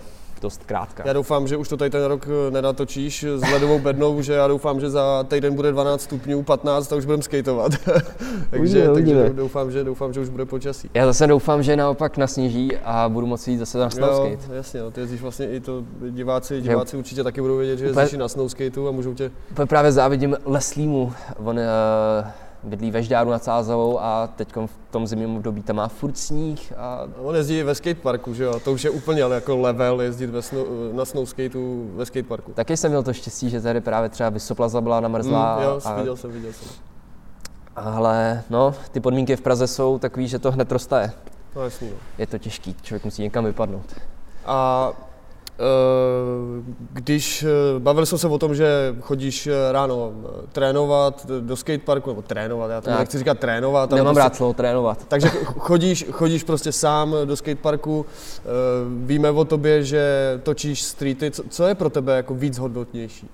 [0.45, 1.03] dost krátká.
[1.07, 4.47] Já doufám, že už to tady ten rok eh, nenatočíš s ledovou bednou, že já
[4.47, 7.71] doufám, že za týden bude 12 stupňů, 15 a už budeme skateovat.
[7.85, 9.29] takže, Uvidíme, takže uvidíme.
[9.29, 10.89] doufám, že, doufám, že už bude počasí.
[10.93, 14.29] Já zase doufám, že naopak nasněží a budu moci jít zase na snowskate.
[14.49, 17.89] Jo, jasně, no, ty jezdíš vlastně i to, diváci, diváci určitě taky budou vědět, že
[17.89, 21.13] Úplně- jezdíš i na snowskateu a můžou tě, Úplně právě závidím Leslímu.
[21.43, 21.63] On uh,
[22.65, 26.73] bydlí ve Žďáru nad Sázavou a teď v tom zimním období tam má furt sníh
[26.77, 30.27] a on jezdí ve skateparku, že jo, to už je úplně ale jako level jezdit
[30.27, 32.51] ve snow, na snowskateu ve skateparku.
[32.53, 35.57] taky jsem měl to štěstí, že tady právě třeba Vysoplaza byla namrzlá.
[35.57, 36.67] Mm, jo, a, viděl jsem, viděl jsem.
[37.75, 41.11] ale no, ty podmínky v Praze jsou takový, že to hned roztaje.
[41.55, 41.95] No jasný, no.
[42.17, 43.95] Je to těžký, člověk musí někam vypadnout.
[44.45, 44.91] A
[46.93, 52.09] když eh, bavili jsme se o tom, že chodíš eh, ráno eh, trénovat do skateparku,
[52.09, 52.99] nebo trénovat, já to Tak.
[52.99, 55.05] nechci říkat trénovat, Nemám prostě- rád slovo trénovat.
[55.07, 58.05] Takže ch- chodíš, chodíš prostě sám do skateparku,
[58.39, 58.41] eh,
[59.05, 60.03] víme o tobě, že
[60.43, 63.29] točíš streety, co, co je pro tebe jako víc hodnotnější?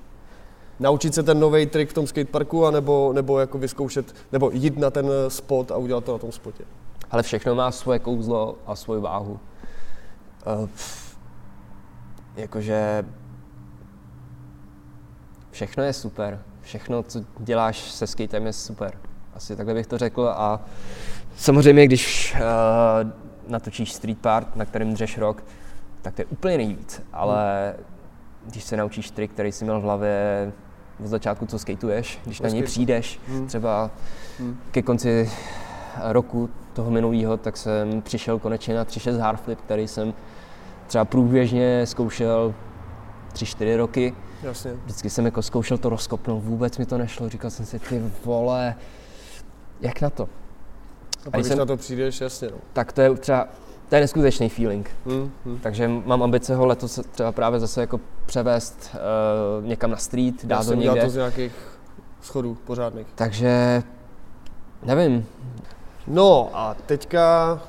[0.79, 4.89] Naučit se ten nový trik v tom skateparku, anebo, nebo jako vyzkoušet, nebo jít na
[4.89, 6.63] ten eh, spot a udělat to na tom spotě?
[7.11, 9.39] Ale všechno má svoje kouzlo a svoji váhu.
[10.61, 10.69] Uh,
[12.41, 13.05] jakože
[15.51, 16.39] všechno je super.
[16.61, 18.93] Všechno, co děláš se skatem, je super.
[19.35, 20.27] Asi takhle bych to řekl.
[20.35, 20.59] A
[21.35, 22.41] samozřejmě, když uh,
[23.51, 25.43] natočíš street part, na kterém dřeš rok,
[26.01, 27.01] tak to je úplně nejvíc.
[27.13, 27.75] Ale
[28.45, 30.51] když se naučíš trik, který jsi měl v hlavě
[31.03, 33.47] od začátku, co skateuješ, když na něj přijdeš, Hmm.
[33.47, 33.91] třeba
[34.39, 34.59] Hmm.
[34.71, 35.31] ke konci
[36.03, 40.13] roku toho minulého, tak jsem přišel konečně na 3.6 hardflip, který jsem
[40.91, 42.53] třeba průběžně zkoušel
[43.33, 44.15] 3-4 roky.
[44.43, 44.71] Jasně.
[44.73, 48.75] Vždycky jsem jako zkoušel to rozkopnout, vůbec mi to nešlo, říkal jsem si, ty vole,
[49.81, 50.23] jak na to?
[50.23, 52.47] A pak, když jsem- na to přijdeš, jasně.
[52.51, 52.57] No.
[52.73, 53.47] Tak to je třeba,
[53.89, 54.89] to je neskutečný feeling.
[55.05, 55.59] Hmm, hmm.
[55.59, 58.95] Takže mám ambice ho letos třeba právě zase jako převést
[59.61, 61.01] uh, někam na street, dát ho někde.
[61.03, 61.51] to z nějakých
[62.21, 63.07] schodů pořádných.
[63.15, 63.83] Takže
[64.83, 65.25] nevím,
[66.07, 67.59] No a teďka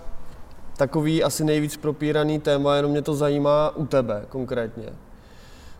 [0.77, 4.89] takový asi nejvíc propíraný téma, jenom mě to zajímá u tebe konkrétně.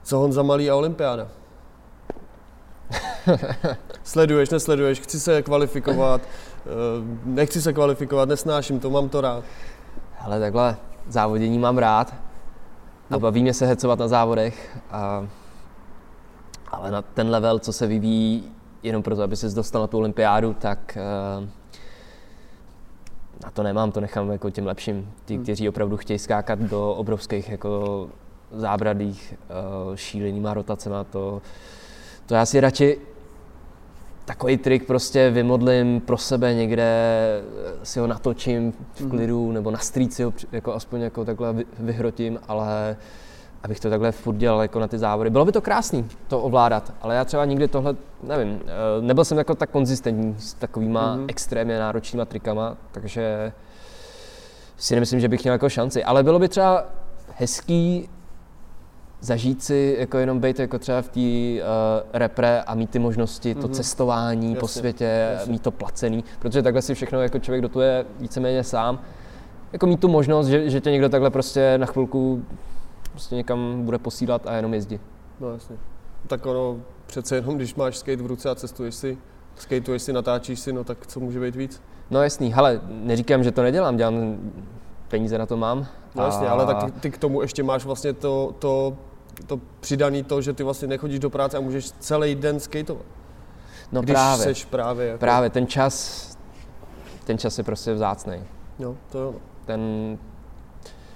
[0.03, 1.29] Co Honza Malý a Olympiáda?
[4.05, 6.69] Sleduješ, nesleduješ, chci se kvalifikovat, eh,
[7.25, 9.45] nechci se kvalifikovat, nesnáším to, mám to rád.
[10.21, 10.77] Ale takhle
[11.09, 12.15] závodění mám rád a
[13.11, 13.21] No.
[13.21, 15.27] baví mě se hecovat na závodech, a,
[16.71, 20.55] ale na ten level, co se vyvíjí jenom proto, aby se dostal na tu olympiádu,
[20.55, 21.49] tak eh,
[23.45, 25.11] na to nemám, to nechám jako těm lepším.
[25.25, 25.43] Ti, Hmm.
[25.43, 28.09] kteří opravdu chtějí skákat do obrovských jako
[28.53, 29.35] zábradlých
[29.89, 31.43] uh, šílenýma rotacema, to,
[32.27, 32.99] to já si radši
[34.25, 37.43] takový trik prostě vymodlím pro sebe někde, eh,
[37.87, 39.11] si ho natočím v Mhm.
[39.11, 42.97] klidu, nebo na street si ho jako aspoň jako takhle vy- vyhrotím, ale
[43.63, 45.31] abych to takhle furt dělal jako na ty závody.
[45.31, 49.39] Bylo by to krásný to ovládat, ale já třeba nikdy tohle, nevím, eh, nebyl jsem
[49.39, 51.25] jako tak konzistentní s takovýma Mhm.
[51.29, 53.53] extrémně náročnýma trikama, takže
[54.77, 56.05] si nemyslím, že bych měl jako šanci.
[56.05, 56.85] Ale bylo by třeba
[57.37, 58.09] hezký
[59.21, 61.67] zažít si, jako jenom být jako třeba v té uh,
[62.13, 63.73] repre a mít ty možnosti, to Mhm.
[63.73, 65.53] cestování po Jasně, světě, jasně.
[65.53, 68.99] mít to placený, protože takhle si všechno jako člověk dotuje víceméně sám.
[69.73, 72.43] Jako mít tu možnost, že, že tě někdo takhle prostě na chvilku
[73.13, 75.01] prostě někam bude posílat a jenom jezdí.
[75.41, 75.77] No jasně.
[76.27, 79.19] Tak ono, přece jenom, když máš skate v ruce a cestuješ si,
[79.57, 81.83] skateuješ si, natáčíš si, no tak co může být víc?
[82.11, 84.39] No jasný, hele, neříkám, že to nedělám, dělám,
[85.09, 85.87] peníze na to mám.
[86.15, 88.97] No jasně, ale tak ty, ty k tomu ještě máš vlastně to, to,
[89.47, 93.07] to přidaný to, že ty vlastně nechodíš do práce a můžeš celý den skateovat.
[93.93, 96.27] no když právě, seš právě jako, právě ten čas,
[97.25, 98.37] ten čas je prostě vzácný.
[98.79, 99.33] No, to jo.
[99.33, 99.41] no.
[99.67, 99.81] ten,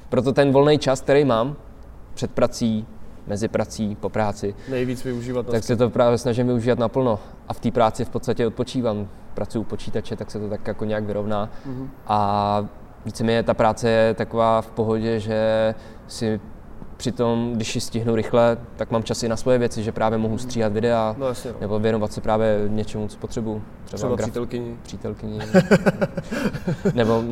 [0.09, 1.57] proto ten volný čas, který mám
[2.17, 2.87] před prací,
[3.27, 7.19] mezi prací, po práci, Nejvíc využívat tak se to právě snažím využívat naplno.
[7.49, 9.09] A v té práci v podstatě odpočívám.
[9.35, 11.51] Pracuji u počítače, tak se to tak jako nějak vyrovná.
[11.67, 11.91] Mhm.
[12.07, 12.67] A
[13.05, 15.75] víceméně ta práce je taková v pohodě, že
[16.07, 16.41] si
[16.97, 20.39] přitom, když ji stihnu rychle, tak mám čas i na svoje věci, že právě mohu
[20.39, 21.57] stříhat videa, No jasně, no.
[21.61, 23.63] nebo věnovat se právě něčemu, co potřebuju.
[23.85, 24.77] Třeba graf- přítelkyni.
[24.83, 25.39] přítelkyni.
[26.95, 27.25] nebo,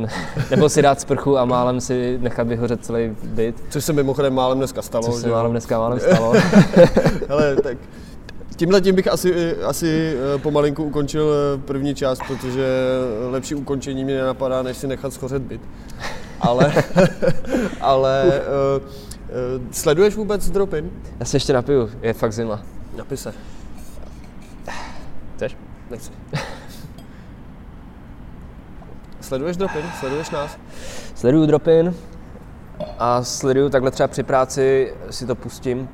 [0.51, 4.59] nebo si dát sprchu a málem si nechat vyhořet celý byt, Což se mimochodem málem
[4.59, 5.05] dneska stalo.
[5.12, 6.35] což se málem dneska málem stalo.
[7.29, 7.79] Hele, tak
[8.57, 12.67] tímhle tím bych asi, asi eh, pomalinku ukončil eh, první část, protože
[13.31, 15.61] lepší ukončení mě nenapadá, než si nechat schořet byt.
[16.41, 16.73] Ale,
[17.81, 18.25] ale
[18.79, 18.89] uh,
[19.70, 20.91] sleduješ vůbec Dropin?
[21.20, 22.61] Já se ještě napiju, je fakt zima.
[22.97, 23.35] Napise.
[25.37, 25.57] Chceš?
[25.91, 26.11] Nechci.
[29.20, 29.83] Sleduješ Dropin?
[30.01, 30.59] Sleduješ nás?
[31.14, 31.95] Sleduju Dropin
[32.99, 35.89] a sleduju takhle třeba při práci, si to pustím,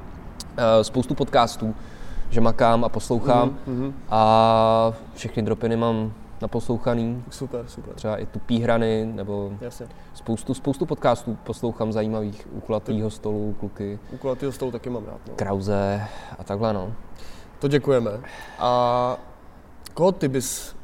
[0.56, 1.74] eh, spoustu podcastů,
[2.30, 3.94] že makám a poslouchám Mhm.
[4.10, 6.12] a všechny Dropiny mám
[6.42, 7.94] naposlouchaný, Super, super.
[7.94, 9.86] třeba i tupý hrany, nebo Jasně.
[10.14, 15.20] spoustu, spoustu podcastů poslouchám zajímavých, u kulatýho stolu, kluky, U kulatýho stolu taky mám rád.
[15.28, 15.34] No.
[15.36, 16.02] Krauze
[16.38, 16.92] a takhle no.
[17.58, 18.10] To děkujeme.
[18.58, 19.16] A
[19.94, 20.76] koho ty bys,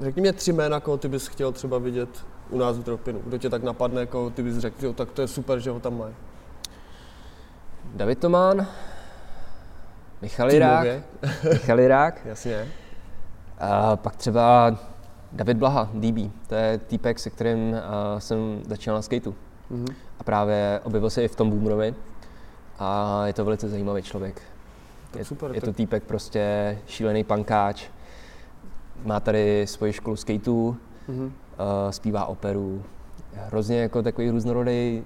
[0.00, 2.08] řekni mě tři jména, koho ty bys chtěl třeba vidět
[2.50, 3.20] u nás v Dropinu.
[3.26, 5.80] Kdo tě tak napadne, koho ty bys řekl, jo, tak to je super, že ho
[5.80, 6.14] tam mají.
[7.94, 8.66] David Tomán,
[10.22, 10.86] Michal Jirák.
[11.52, 12.68] Michal Jirák, Jasně.
[13.60, 14.76] A pak třeba
[15.32, 17.78] David Blaha, DB, to je týpek, se kterým uh,
[18.18, 19.34] jsem začínal na skateu.
[19.70, 19.86] Mhm.
[20.20, 21.94] A právě objevil se i v tom Boomerovi
[22.78, 24.42] a je to velice zajímavý člověk.
[25.10, 27.84] Tak Je, super, je to týpek prostě šílený pankáč,
[29.04, 30.76] má tady svoji školu skateů,
[31.08, 31.24] Mhm.
[31.24, 31.30] uh,
[31.90, 32.82] zpívá operu,
[33.34, 35.02] hrozně jako takový různorodý,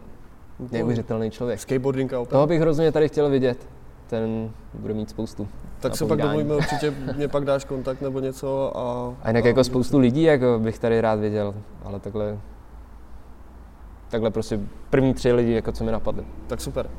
[0.72, 1.60] neuvěřitelný člověk.
[1.60, 2.30] Skateboarding a opět.
[2.30, 3.66] Toho bych hrozně tady chtěl vidět,
[4.12, 5.48] ten bude mít spoustu.
[5.80, 9.14] tak se pak domluvíme, určitě mě pak dáš kontakt nebo něco a...
[9.22, 11.54] A jinak jako spoustu lidí jako bych tady rád viděl,
[11.84, 12.38] ale takhle,
[14.08, 14.60] takhle prostě
[14.90, 16.24] první tři lidi, jako co mi napadly.
[16.46, 16.90] Tak super.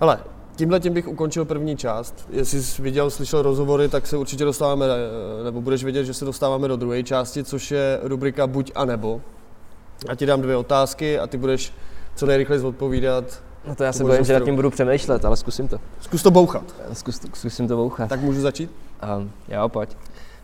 [0.00, 0.18] Hele,
[0.56, 2.28] tímhle tím bych ukončil první část.
[2.30, 6.24] Jestli jsi viděl, slyšel rozhovory, tak se určitě dostáváme, eh, nebo budeš vědět, že se
[6.24, 9.20] dostáváme do druhé části, což je rubrika Buď a nebo.
[10.08, 11.72] A ti dám dvě otázky a ty budeš
[12.14, 13.42] co nejrychleji odpovídat.
[13.66, 15.78] No to já se bojím, že nad tím budu přemýšlet, ale zkusím to.
[16.00, 16.74] Zkus to bouchat.
[16.92, 18.08] Zkus, zkusím to bouchat.
[18.08, 18.70] Tak můžu začít?
[19.18, 19.96] Um, jo, pojď.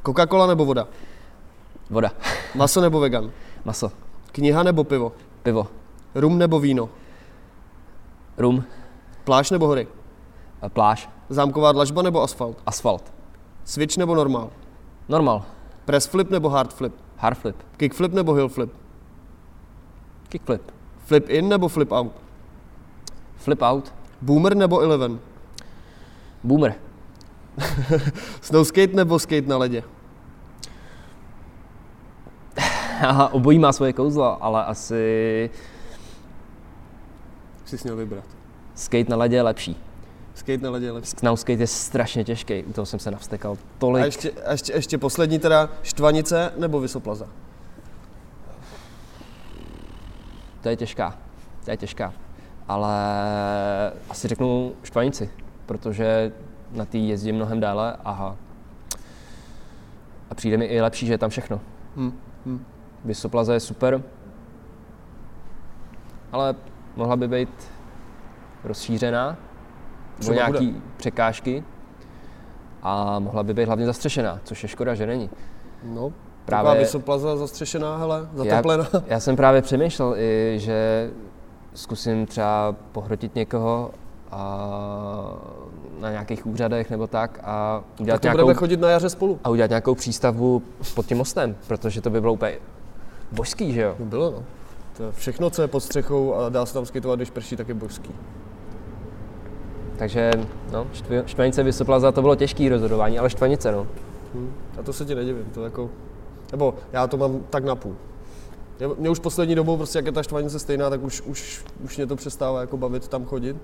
[0.07, 0.89] Coca-Cola nebo voda?
[1.91, 2.11] Voda,
[2.55, 3.31] Maso nebo vegan?
[3.65, 3.93] maso,
[4.33, 5.13] Kniha nebo pivo?
[5.43, 5.67] pivo,
[6.15, 6.89] Rum nebo víno?
[8.39, 8.65] rum,
[9.25, 9.89] Pláž nebo hory?
[10.63, 12.57] a pláž, Zámková dlažba nebo asfalt?
[12.67, 13.13] asfalt.
[13.65, 14.51] Switch nebo normál?
[15.09, 15.45] Normal,
[15.85, 16.95] Press flip nebo hard flip?
[17.17, 18.73] hard flip, Kickflip nebo hill flip?
[20.29, 20.63] kickflip,
[21.05, 22.13] Flip in nebo flip out?
[23.41, 25.19] Flip out, Boomer nebo eleven?
[26.45, 26.75] boomer,
[28.41, 29.83] Snowskate nebo skate na ledě?
[33.03, 35.51] Aha, obojí má svoje kouzla, ale asi
[37.65, 38.25] Si měl vybrat.
[38.75, 39.77] skate na ledě je lepší.
[40.35, 41.11] Skate na ledě je lepší.
[41.11, 44.05] Snowskate je strašně těžký, u toho jsem se navstekal A tolik.
[44.05, 47.27] ještě, a ještě, ještě poslední teda, štvanice nebo vysoplaza?
[50.61, 51.19] To je těžká,
[51.65, 52.13] to je těžká.
[52.71, 52.95] Ale
[54.11, 55.31] asi řeknu štvanici,
[55.67, 56.33] protože
[56.73, 58.37] na té jezdím mnohem déle a,
[60.31, 61.61] a přijde mi i lepší, že je tam všechno.
[61.97, 62.13] Hm.
[62.47, 62.65] Hm.
[63.05, 64.03] Vysoplaza je super,
[66.33, 66.55] ale
[66.97, 67.71] mohla by být
[68.65, 69.39] rozšířená, nebo
[70.19, 71.65] Třeba nějaký překážky
[72.83, 75.31] a mohla by být hlavně zastřešená, což je škoda, že není.
[75.85, 76.13] No,
[76.45, 76.81] Právě- Právě...
[76.81, 78.87] vysoplaza zastřešená, hele, zateplená.
[78.93, 81.11] Já, já jsem právě přemýšlel i, že
[81.75, 83.91] zkusím třeba pohrotit někoho
[84.31, 84.69] a
[86.01, 89.39] na nějakých úřadech nebo tak a Tak udělat, to nějakou, budeme chodit na jaře spolu.
[89.45, 90.63] a udělat nějakou přístavbu
[90.95, 92.53] pod tím mostem, protože to by bylo úplně
[93.33, 93.95] božský, že jo?
[93.99, 94.43] No bylo, no.
[94.97, 97.69] To je všechno, co je pod střechou a dá se tam skateovat, když prší, tak
[97.69, 98.11] je božský.
[99.97, 100.31] Takže
[100.73, 100.87] no,
[101.27, 103.87] Štvanice Vysoplaza to bylo těžké rozhodování, ale Štvanice, no.
[104.35, 104.53] Hm.
[104.79, 105.91] A to se ti nedivím, to jako,
[106.53, 107.93] nebo já to mám tak na půl.
[107.93, 108.10] Já-
[108.99, 112.07] Mě už poslední dobou, prostě jak je ta štvanice stejná, tak už, už, už mě
[112.07, 113.57] to přestává jako bavit tam chodit.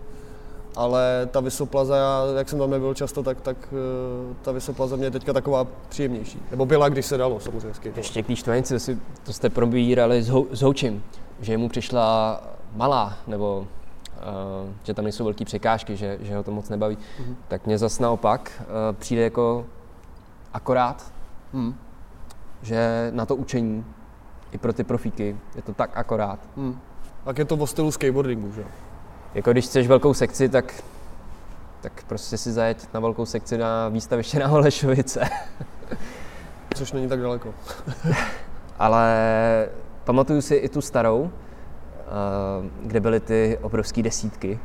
[0.76, 5.06] Ale ta Vysoplaza, já, jak jsem tam nebyl často, tak, tak eh, ta Vysoplaza mě
[5.06, 6.42] je teďka taková příjemnější.
[6.50, 7.74] Nebo byla, když se dalo, samozřejmě.
[7.74, 7.96] skateovat.
[7.98, 11.02] Ještě k té Štvanici, to, si, to jste probírali s, Hou, s Houčím,
[11.40, 12.40] že mu přišla
[12.74, 17.36] malá, nebo uh, že tam nejsou velké překážky, že, že ho to moc nebaví, Mhm.
[17.48, 18.66] tak mě zas naopak uh,
[18.98, 19.66] přijde jako
[20.54, 21.12] akorát,
[21.52, 21.74] Hm.
[22.62, 23.84] že na to učení
[24.52, 26.38] i pro ty profíky je to tak akorát.
[26.56, 26.78] Hm.
[27.24, 28.64] Tak je to o stylu skateboardingu, že?
[29.34, 30.82] Jako když chceš velkou sekci, tak,
[31.80, 35.20] tak prostě si zajet na velkou sekci na výstaviště na Holešovice.
[36.74, 37.54] Což není tak daleko.
[38.78, 39.08] Ale
[40.04, 42.06] pamatuju si i tu starou, eh,
[42.82, 44.60] kde byly ty obrovské desítky.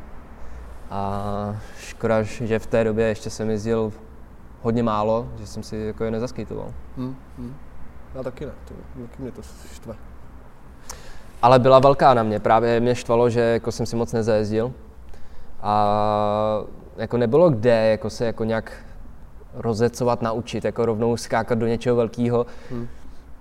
[0.90, 3.92] A škoda, že v té době ještě jsem jezdil
[4.62, 6.72] hodně málo, že jsem si jako je nezaskejtoval.
[6.96, 7.54] Hmm, hmm.
[8.14, 9.42] Já taky ne, to, taky mě to
[9.74, 9.94] štve.
[11.42, 14.72] Ale byla velká na mě, právě mě štvalo, že jako jsem si moc nezajezdil.
[15.60, 16.64] A
[16.96, 18.72] jako nebylo kde jako se jako nějak
[19.54, 22.46] rozecovat, naučit, jako rovnou skákat do něčeho velkého.
[22.70, 22.88] Hmm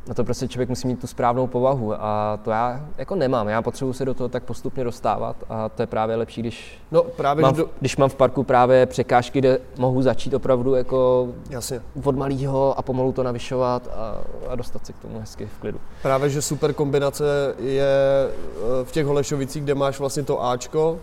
[0.07, 3.47] na to prostě člověk musí mít tu správnou povahu a to já jako nemám.
[3.47, 7.03] Já potřebuji se do toho tak postupně dostávat a to je právě lepší, když, no,
[7.03, 7.69] právě, mám, do...
[7.79, 11.81] když mám v parku právě překážky, kde mohu začít opravdu jako Jasně.
[12.03, 14.15] od malého a pomalu to navyšovat a,
[14.49, 15.79] a dostat se k tomu hezky v klidu.
[16.01, 20.99] Právě, že super kombinace je eh, v těch Holešovicích, kde máš vlastně to Ačko,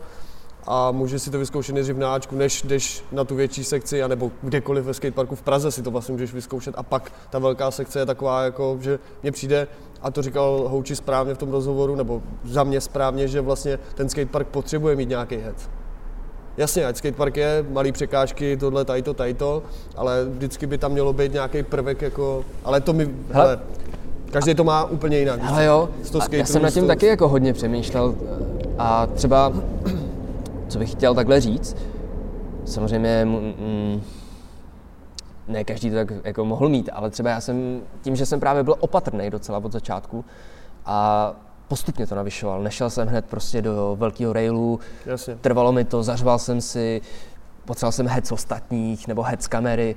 [0.70, 4.30] a můžeš si to vyzkoušet nejdřív na Ačku, než jdeš na tu větší sekci, anebo
[4.42, 7.98] kdekoliv ve skateparku v Praze si to vlastně můžeš vyzkoušet a pak ta velká sekce
[7.98, 9.66] je taková, jako, že mně přijde,
[10.02, 14.08] a to říkal Houči správně v tom rozhovoru, nebo za mě správně, že vlastně ten
[14.08, 15.70] skatepark potřebuje mít nějaký head.
[16.56, 19.62] Jasně, ať skatepark je, malý překážky, tohle, tajto, tajto,
[19.96, 23.58] ale vždycky by tam mělo být nějaký prvek, jako, ale to mi, hele, hele
[24.30, 25.40] každý to má úplně jinak.
[25.46, 25.88] Ale jo,
[26.30, 28.14] já jsem nad tím taky jako hodně přemýšlel
[28.78, 29.52] a třeba
[30.68, 31.76] co bych chtěl takhle říct,
[32.64, 34.02] samozřejmě mm,
[35.48, 38.62] ne každý to tak jako mohl mít, ale třeba já jsem tím, že jsem právě
[38.62, 40.24] byl opatrný docela od začátku
[40.86, 41.32] a
[41.68, 42.62] postupně to navyšoval.
[42.62, 45.36] Nešel jsem hned prostě do velkého railu, Jasně.
[45.36, 47.00] trvalo mi to, zařval jsem si,
[47.64, 49.96] potřeboval jsem hec ostatních nebo hec kamery.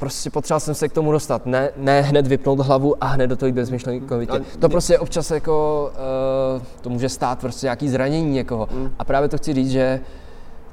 [0.00, 3.36] Prostě potřeboval jsem se k tomu dostat, ne, ne hned vypnout hlavu a hned do
[3.36, 4.40] toho bezmyšlenkovitě.
[4.58, 5.90] To prostě občas jako,
[6.56, 8.68] uh, to může stát prostě nějaký zranění někoho.
[8.72, 8.90] Mm.
[8.98, 10.00] A právě to chci říct, že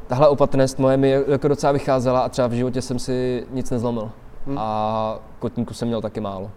[0.07, 4.11] tahle opatrnost moje mi jako docela vycházela a třeba v životě jsem si nic nezlomil.
[4.47, 4.57] Hmm.
[4.57, 6.51] A kotníku jsem měl taky málo.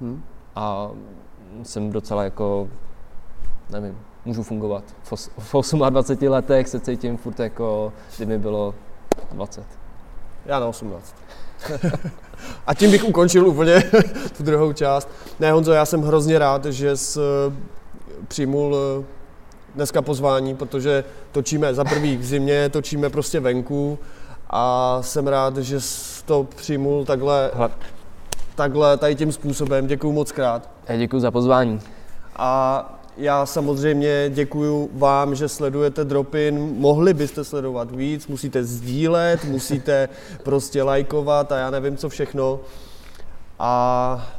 [0.00, 0.22] Hmm.
[0.56, 0.90] A
[1.62, 2.68] jsem docela jako,
[3.70, 4.84] nevím, můžu fungovat.
[5.38, 8.74] V 28 letech se cítím furt jako, kdy mi bylo
[9.32, 9.64] 20.
[10.46, 11.14] Já na 18.
[12.66, 13.82] A tím bych ukončil úplně
[14.36, 15.08] tu druhou část.
[15.40, 17.52] Ne, Honzo, já jsem hrozně rád, že jsi eh,
[18.28, 19.04] přijmul eh,
[19.74, 23.98] dneska pozvání, protože točíme za prvý v zimě, točíme prostě venku
[24.50, 27.50] a jsem rád, že jsi to přijmul takhle,
[28.54, 29.86] takhle tady tím způsobem.
[29.86, 30.70] Děkuji moc krát.
[30.98, 31.80] Děkuji za pozvání.
[32.36, 36.74] A já samozřejmě děkuji vám, že sledujete Dropin.
[36.78, 40.08] Mohli byste sledovat víc, musíte sdílet, musíte
[40.42, 42.60] prostě lajkovat a já nevím co všechno.
[43.58, 44.32] A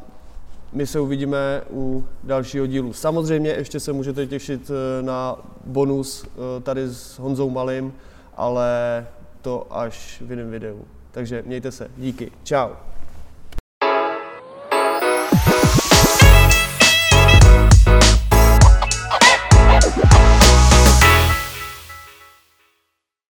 [0.73, 2.93] my se uvidíme u dalšího dílu.
[2.93, 7.93] Samozřejmě ještě se můžete těšit eh, na bonus eh, tady s Honzou Malým,
[8.36, 9.07] ale
[9.41, 10.86] to až v jiném videu.
[11.11, 11.91] Takže mějte se.
[11.97, 12.32] Díky.
[12.43, 12.96] Ciao.